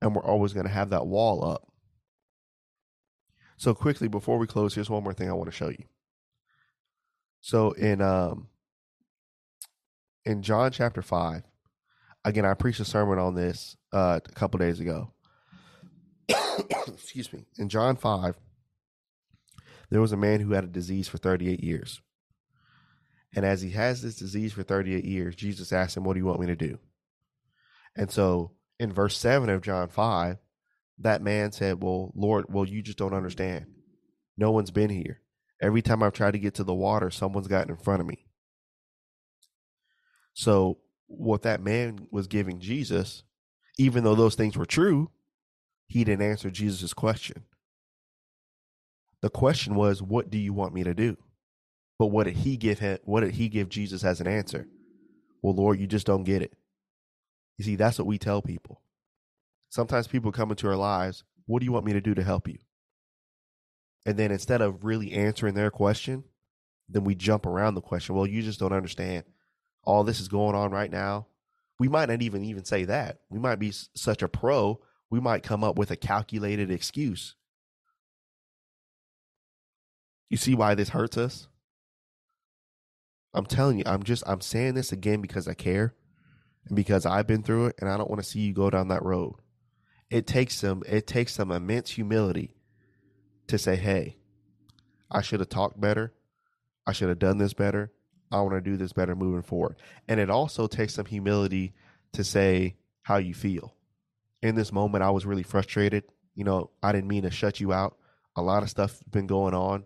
and 0.00 0.14
we're 0.14 0.24
always 0.24 0.52
gonna 0.52 0.68
have 0.68 0.90
that 0.90 1.06
wall 1.06 1.44
up. 1.44 1.70
So 3.56 3.74
quickly 3.74 4.08
before 4.08 4.38
we 4.38 4.46
close, 4.46 4.74
here's 4.74 4.90
one 4.90 5.04
more 5.04 5.14
thing 5.14 5.28
I 5.28 5.34
want 5.34 5.50
to 5.50 5.56
show 5.56 5.68
you. 5.68 5.84
So 7.40 7.72
in 7.72 8.00
um 8.00 8.48
in 10.24 10.42
John 10.42 10.72
chapter 10.72 11.02
5, 11.02 11.42
again, 12.24 12.46
I 12.46 12.54
preached 12.54 12.80
a 12.80 12.84
sermon 12.84 13.18
on 13.18 13.34
this 13.34 13.76
uh, 13.92 14.20
a 14.24 14.32
couple 14.32 14.58
days 14.58 14.80
ago. 14.80 15.12
Excuse 16.88 17.32
me. 17.32 17.44
In 17.58 17.68
John 17.68 17.96
5, 17.96 18.36
there 19.90 20.00
was 20.00 20.12
a 20.12 20.16
man 20.16 20.40
who 20.40 20.52
had 20.52 20.64
a 20.64 20.68
disease 20.68 21.08
for 21.08 21.18
38 21.18 21.62
years. 21.62 22.00
And 23.36 23.44
as 23.44 23.62
he 23.62 23.70
has 23.70 24.00
this 24.00 24.16
disease 24.16 24.52
for 24.52 24.62
38 24.62 25.04
years, 25.04 25.36
Jesus 25.36 25.72
asked 25.72 25.96
him, 25.96 26.04
What 26.04 26.14
do 26.14 26.20
you 26.20 26.26
want 26.26 26.40
me 26.40 26.46
to 26.46 26.56
do? 26.56 26.78
And 27.96 28.10
so 28.10 28.52
in 28.78 28.92
verse 28.92 29.16
7 29.18 29.48
of 29.50 29.62
John 29.62 29.88
5, 29.88 30.38
that 30.98 31.22
man 31.22 31.52
said, 31.52 31.82
Well, 31.82 32.12
Lord, 32.14 32.46
well, 32.48 32.66
you 32.66 32.82
just 32.82 32.98
don't 32.98 33.14
understand. 33.14 33.66
No 34.36 34.50
one's 34.50 34.70
been 34.70 34.90
here. 34.90 35.20
Every 35.60 35.82
time 35.82 36.02
I've 36.02 36.12
tried 36.12 36.32
to 36.32 36.38
get 36.38 36.54
to 36.54 36.64
the 36.64 36.74
water, 36.74 37.10
someone's 37.10 37.48
gotten 37.48 37.70
in 37.70 37.76
front 37.76 38.00
of 38.00 38.06
me. 38.06 38.26
So 40.34 40.78
what 41.06 41.42
that 41.42 41.62
man 41.62 42.08
was 42.10 42.26
giving 42.26 42.58
Jesus, 42.58 43.22
even 43.78 44.04
though 44.04 44.14
those 44.14 44.34
things 44.34 44.56
were 44.56 44.66
true, 44.66 45.10
he 45.86 46.04
didn't 46.04 46.28
answer 46.28 46.50
Jesus' 46.50 46.92
question. 46.92 47.44
The 49.22 49.30
question 49.30 49.74
was, 49.74 50.02
what 50.02 50.30
do 50.30 50.38
you 50.38 50.52
want 50.52 50.74
me 50.74 50.84
to 50.84 50.94
do? 50.94 51.16
But 51.98 52.06
what 52.06 52.24
did 52.24 52.36
he 52.36 52.56
give 52.56 52.80
him 52.80 52.98
what 53.04 53.20
did 53.20 53.34
he 53.34 53.48
give 53.48 53.68
Jesus 53.68 54.04
as 54.04 54.20
an 54.20 54.26
answer? 54.26 54.66
Well, 55.42 55.54
Lord, 55.54 55.78
you 55.78 55.86
just 55.86 56.06
don't 56.06 56.24
get 56.24 56.42
it. 56.42 56.52
You 57.56 57.64
see, 57.64 57.76
that's 57.76 57.98
what 57.98 58.06
we 58.06 58.18
tell 58.18 58.42
people. 58.42 58.82
Sometimes 59.74 60.06
people 60.06 60.30
come 60.30 60.50
into 60.50 60.68
our 60.68 60.76
lives, 60.76 61.24
what 61.46 61.58
do 61.58 61.64
you 61.64 61.72
want 61.72 61.84
me 61.84 61.92
to 61.94 62.00
do 62.00 62.14
to 62.14 62.22
help 62.22 62.46
you? 62.46 62.58
And 64.06 64.16
then 64.16 64.30
instead 64.30 64.60
of 64.60 64.84
really 64.84 65.10
answering 65.10 65.54
their 65.54 65.72
question, 65.72 66.22
then 66.88 67.02
we 67.02 67.16
jump 67.16 67.44
around 67.44 67.74
the 67.74 67.80
question. 67.80 68.14
Well, 68.14 68.24
you 68.24 68.40
just 68.40 68.60
don't 68.60 68.72
understand 68.72 69.24
all 69.82 70.04
this 70.04 70.20
is 70.20 70.28
going 70.28 70.54
on 70.54 70.70
right 70.70 70.92
now. 70.92 71.26
We 71.80 71.88
might 71.88 72.08
not 72.08 72.22
even 72.22 72.44
even 72.44 72.64
say 72.64 72.84
that. 72.84 73.18
We 73.30 73.40
might 73.40 73.58
be 73.58 73.72
such 73.72 74.22
a 74.22 74.28
pro, 74.28 74.78
we 75.10 75.18
might 75.18 75.42
come 75.42 75.64
up 75.64 75.76
with 75.76 75.90
a 75.90 75.96
calculated 75.96 76.70
excuse. 76.70 77.34
You 80.30 80.36
see 80.36 80.54
why 80.54 80.76
this 80.76 80.90
hurts 80.90 81.18
us? 81.18 81.48
I'm 83.34 83.44
telling 83.46 83.78
you, 83.78 83.84
I'm 83.86 84.04
just 84.04 84.22
I'm 84.24 84.40
saying 84.40 84.74
this 84.74 84.92
again 84.92 85.20
because 85.20 85.48
I 85.48 85.54
care 85.54 85.96
and 86.68 86.76
because 86.76 87.04
I've 87.04 87.26
been 87.26 87.42
through 87.42 87.66
it 87.66 87.74
and 87.80 87.90
I 87.90 87.96
don't 87.96 88.08
want 88.08 88.22
to 88.22 88.28
see 88.28 88.38
you 88.38 88.52
go 88.52 88.70
down 88.70 88.86
that 88.86 89.02
road. 89.02 89.34
It 90.14 90.28
takes 90.28 90.54
some 90.54 90.84
it 90.86 91.08
takes 91.08 91.34
some 91.34 91.50
immense 91.50 91.90
humility 91.90 92.54
to 93.48 93.58
say, 93.58 93.74
"Hey, 93.74 94.16
I 95.10 95.22
should 95.22 95.40
have 95.40 95.48
talked 95.48 95.80
better. 95.80 96.14
I 96.86 96.92
should 96.92 97.08
have 97.08 97.18
done 97.18 97.38
this 97.38 97.52
better. 97.52 97.90
I 98.30 98.40
want 98.40 98.54
to 98.54 98.60
do 98.60 98.76
this 98.76 98.92
better 98.92 99.16
moving 99.16 99.42
forward. 99.42 99.74
And 100.06 100.20
it 100.20 100.30
also 100.30 100.68
takes 100.68 100.94
some 100.94 101.06
humility 101.06 101.74
to 102.12 102.22
say 102.22 102.76
how 103.02 103.16
you 103.16 103.34
feel. 103.34 103.74
In 104.40 104.54
this 104.54 104.72
moment, 104.72 105.02
I 105.02 105.10
was 105.10 105.26
really 105.26 105.42
frustrated. 105.42 106.04
You 106.36 106.44
know, 106.44 106.70
I 106.80 106.92
didn't 106.92 107.08
mean 107.08 107.24
to 107.24 107.30
shut 107.32 107.58
you 107.58 107.72
out. 107.72 107.96
A 108.36 108.42
lot 108.42 108.62
of 108.62 108.70
stuff 108.70 109.02
been 109.10 109.26
going 109.26 109.54
on. 109.54 109.84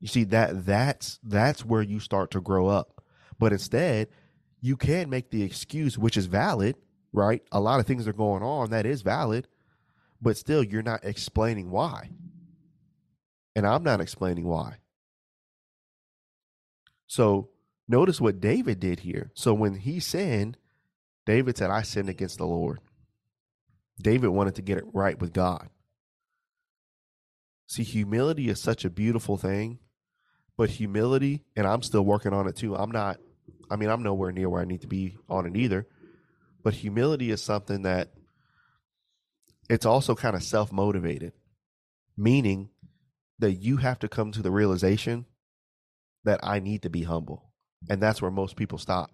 You 0.00 0.08
see 0.08 0.24
that 0.24 0.66
that's 0.66 1.20
that's 1.22 1.64
where 1.64 1.82
you 1.82 2.00
start 2.00 2.32
to 2.32 2.40
grow 2.40 2.66
up. 2.66 3.00
But 3.38 3.52
instead, 3.52 4.08
you 4.60 4.76
can 4.76 5.08
make 5.08 5.30
the 5.30 5.44
excuse, 5.44 5.96
which 5.96 6.16
is 6.16 6.26
valid, 6.26 6.74
right? 7.16 7.42
A 7.50 7.58
lot 7.58 7.80
of 7.80 7.86
things 7.86 8.06
are 8.06 8.12
going 8.12 8.44
on 8.44 8.70
that 8.70 8.86
is 8.86 9.02
valid, 9.02 9.48
but 10.22 10.36
still 10.36 10.62
you're 10.62 10.82
not 10.82 11.04
explaining 11.04 11.70
why. 11.70 12.10
And 13.56 13.66
I'm 13.66 13.82
not 13.82 14.00
explaining 14.00 14.46
why. 14.46 14.76
So 17.08 17.48
Notice 17.88 18.20
what 18.20 18.40
David 18.40 18.80
did 18.80 19.00
here. 19.00 19.30
So 19.34 19.54
when 19.54 19.74
he 19.76 20.00
sinned, 20.00 20.58
David 21.24 21.56
said, 21.56 21.70
I 21.70 21.82
sinned 21.82 22.08
against 22.08 22.38
the 22.38 22.46
Lord. 22.46 22.80
David 24.00 24.28
wanted 24.28 24.56
to 24.56 24.62
get 24.62 24.78
it 24.78 24.84
right 24.92 25.18
with 25.18 25.32
God. 25.32 25.68
See, 27.68 27.82
humility 27.82 28.48
is 28.48 28.60
such 28.60 28.84
a 28.84 28.90
beautiful 28.90 29.36
thing, 29.36 29.78
but 30.56 30.70
humility, 30.70 31.44
and 31.56 31.66
I'm 31.66 31.82
still 31.82 32.04
working 32.04 32.32
on 32.32 32.46
it 32.46 32.56
too. 32.56 32.76
I'm 32.76 32.90
not, 32.90 33.18
I 33.70 33.76
mean, 33.76 33.88
I'm 33.88 34.02
nowhere 34.02 34.32
near 34.32 34.48
where 34.48 34.62
I 34.62 34.66
need 34.66 34.82
to 34.82 34.86
be 34.86 35.16
on 35.28 35.46
it 35.46 35.56
either, 35.56 35.86
but 36.66 36.74
humility 36.74 37.30
is 37.30 37.40
something 37.40 37.82
that 37.82 38.08
it's 39.70 39.86
also 39.86 40.16
kind 40.16 40.34
of 40.34 40.42
self 40.42 40.72
motivated, 40.72 41.32
meaning 42.16 42.70
that 43.38 43.52
you 43.52 43.76
have 43.76 44.00
to 44.00 44.08
come 44.08 44.32
to 44.32 44.42
the 44.42 44.50
realization 44.50 45.26
that 46.24 46.40
I 46.42 46.58
need 46.58 46.82
to 46.82 46.90
be 46.90 47.04
humble. 47.04 47.52
And 47.88 48.02
that's 48.02 48.20
where 48.20 48.32
most 48.32 48.56
people 48.56 48.78
stop 48.78 49.12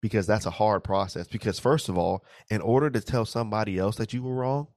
because 0.00 0.26
that's 0.26 0.46
a 0.46 0.50
hard 0.52 0.82
process. 0.82 1.26
Because, 1.26 1.58
first 1.58 1.90
of 1.90 1.98
all, 1.98 2.24
in 2.48 2.62
order 2.62 2.88
to 2.88 3.00
tell 3.02 3.26
somebody 3.26 3.76
else 3.78 3.96
that 3.96 4.14
you 4.14 4.22
were 4.22 4.34
wrong, 4.34 4.68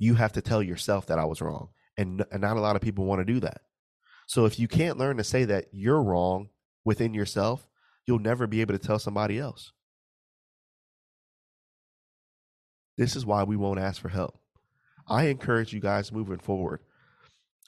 you 0.00 0.16
have 0.16 0.32
to 0.32 0.42
tell 0.42 0.64
yourself 0.64 1.06
that 1.06 1.20
I 1.20 1.26
was 1.26 1.40
wrong. 1.40 1.68
And, 1.96 2.24
and 2.32 2.40
not 2.40 2.56
a 2.56 2.60
lot 2.60 2.74
of 2.74 2.82
people 2.82 3.04
want 3.04 3.20
to 3.20 3.32
do 3.32 3.38
that. 3.38 3.60
So, 4.26 4.46
if 4.46 4.58
you 4.58 4.66
can't 4.66 4.98
learn 4.98 5.18
to 5.18 5.22
say 5.22 5.44
that 5.44 5.66
you're 5.70 6.02
wrong 6.02 6.48
within 6.84 7.14
yourself, 7.14 7.68
you'll 8.04 8.18
never 8.18 8.48
be 8.48 8.62
able 8.62 8.76
to 8.76 8.84
tell 8.84 8.98
somebody 8.98 9.38
else. 9.38 9.70
This 12.98 13.14
is 13.14 13.24
why 13.24 13.44
we 13.44 13.56
won't 13.56 13.78
ask 13.78 14.02
for 14.02 14.08
help. 14.08 14.36
I 15.06 15.26
encourage 15.26 15.72
you 15.72 15.80
guys 15.80 16.12
moving 16.12 16.40
forward. 16.40 16.80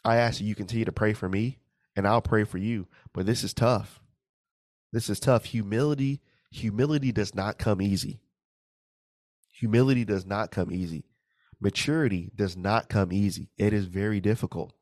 I 0.05 0.17
ask 0.17 0.39
that 0.39 0.45
you 0.45 0.57
continue 0.57 0.85
to 0.85 0.93
pray 0.93 1.13
for 1.13 1.29
me 1.29 1.61
and 1.97 2.07
I'll 2.07 2.21
pray 2.21 2.43
for 2.45 2.59
you, 2.59 2.89
but 3.15 3.27
this 3.27 3.45
is 3.45 3.55
tough. 3.55 4.01
This 4.93 5.09
is 5.09 5.21
tough. 5.21 5.45
Humility, 5.47 6.21
humility 6.51 7.13
does 7.13 7.33
not 7.33 7.59
come 7.59 7.81
easy. 7.81 8.21
Humility 9.53 10.05
does 10.05 10.27
not 10.27 10.51
come 10.51 10.73
easy. 10.73 11.05
Maturity 11.61 12.33
does 12.35 12.57
not 12.57 12.89
come 12.89 13.13
easy. 13.13 13.51
It 13.57 13.73
is 13.73 13.85
very 13.85 14.21
difficult. 14.21 14.75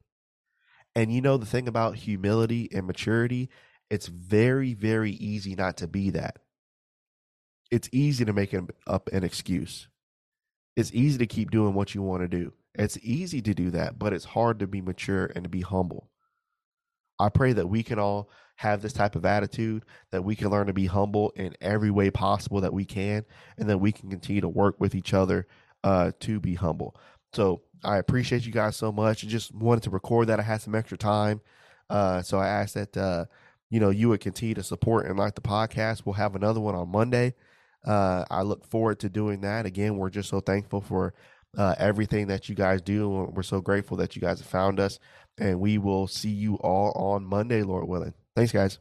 And 0.95 1.13
you 1.13 1.21
know 1.21 1.37
the 1.37 1.47
thing 1.47 1.69
about 1.69 1.97
humility 1.97 2.71
and 2.73 2.87
maturity, 2.87 3.51
it's 3.91 4.07
very 4.07 4.73
very 4.73 5.13
easy 5.13 5.55
not 5.55 5.77
to 5.79 5.87
be 5.87 6.09
that. 6.11 6.39
It's 7.71 7.91
easy 7.93 8.25
to 8.25 8.33
make 8.33 8.55
up 8.87 9.09
an 9.13 9.25
excuse 9.25 9.89
it's 10.79 10.95
easy 10.95 11.19
to 11.19 11.27
keep 11.27 11.51
doing 11.51 11.75
what 11.75 11.93
you 11.93 12.03
want 12.03 12.23
to 12.23 12.29
do. 12.29 12.53
It's 12.77 12.97
easy 13.03 13.43
to 13.43 13.53
do 13.53 13.71
that, 13.71 13.99
but 13.99 14.13
it's 14.13 14.25
hard 14.25 14.61
to 14.61 14.69
be 14.69 14.81
mature 14.81 15.27
and 15.35 15.43
to 15.43 15.51
be 15.51 15.61
humble. 15.61 16.09
I 17.19 17.31
pray 17.31 17.53
that 17.53 17.69
we 17.69 17.83
can 17.83 17.99
all 17.99 18.31
have 18.55 18.81
this 18.81 18.93
type 18.93 19.17
of 19.17 19.25
attitude, 19.25 19.85
that 20.13 20.23
we 20.23 20.37
can 20.37 20.51
learn 20.51 20.69
to 20.69 20.73
be 20.73 20.87
humble 20.87 21.31
in 21.31 21.57
every 21.61 21.91
way 21.91 22.13
possible 22.13 22.61
that 22.61 22.73
we 22.73 22.85
can, 22.85 23.25
and 23.59 23.69
that 23.69 23.79
we 23.79 23.91
can 23.91 24.09
continue 24.09 24.41
to 24.41 24.49
work 24.49 24.77
with 24.79 24.95
each 24.95 25.13
other 25.13 25.49
uh, 25.83 26.13
to 26.21 26.39
be 26.39 26.55
humble. 26.55 26.95
So 27.33 27.63
I 27.83 27.97
appreciate 27.97 28.47
you 28.47 28.53
guys 28.53 28.77
so 28.77 28.93
much. 28.93 29.25
I 29.25 29.27
just 29.27 29.53
wanted 29.53 29.83
to 29.83 29.91
record 29.91 30.29
that. 30.29 30.39
I 30.39 30.45
had 30.45 30.63
some 30.63 30.77
extra 30.77 30.97
time. 30.97 31.41
Uh, 31.91 32.23
so 32.23 32.39
I 32.39 32.47
ask 32.47 32.75
that, 32.75 32.97
uh, 32.97 33.25
you 33.69 33.81
know, 33.81 33.91
you 33.91 34.11
would 34.11 34.21
continue 34.21 34.55
to 34.55 34.63
support 34.63 35.07
and 35.07 35.19
like 35.19 35.35
the 35.35 35.41
podcast. 35.41 36.03
We'll 36.05 36.13
have 36.13 36.37
another 36.37 36.61
one 36.61 36.77
on 36.77 36.89
Monday. 36.89 37.35
Uh, 37.89 38.25
I 38.31 38.43
look 38.43 38.67
forward 38.67 39.01
to 39.01 39.09
doing 39.09 39.41
that. 39.41 39.65
Again, 39.65 39.97
we're 39.97 40.11
just 40.11 40.29
so 40.29 40.41
thankful 40.41 40.83
for 40.83 41.15
uh, 41.57 41.75
everything 41.79 42.27
that 42.27 42.49
you 42.49 42.55
guys 42.55 42.83
do. 42.83 43.09
We're 43.09 43.43
so 43.43 43.63
grateful 43.63 43.97
that 43.97 44.15
you 44.15 44.21
guys 44.21 44.41
have 44.41 44.49
found 44.49 44.79
us. 44.79 44.99
And 45.39 45.59
we 45.59 45.79
will 45.79 46.07
see 46.07 46.31
you 46.31 46.57
all 46.57 46.93
on 46.95 47.25
Monday, 47.25 47.63
Lord 47.63 47.89
willing. 47.89 48.13
Thanks, 48.37 48.53
guys. 48.53 48.79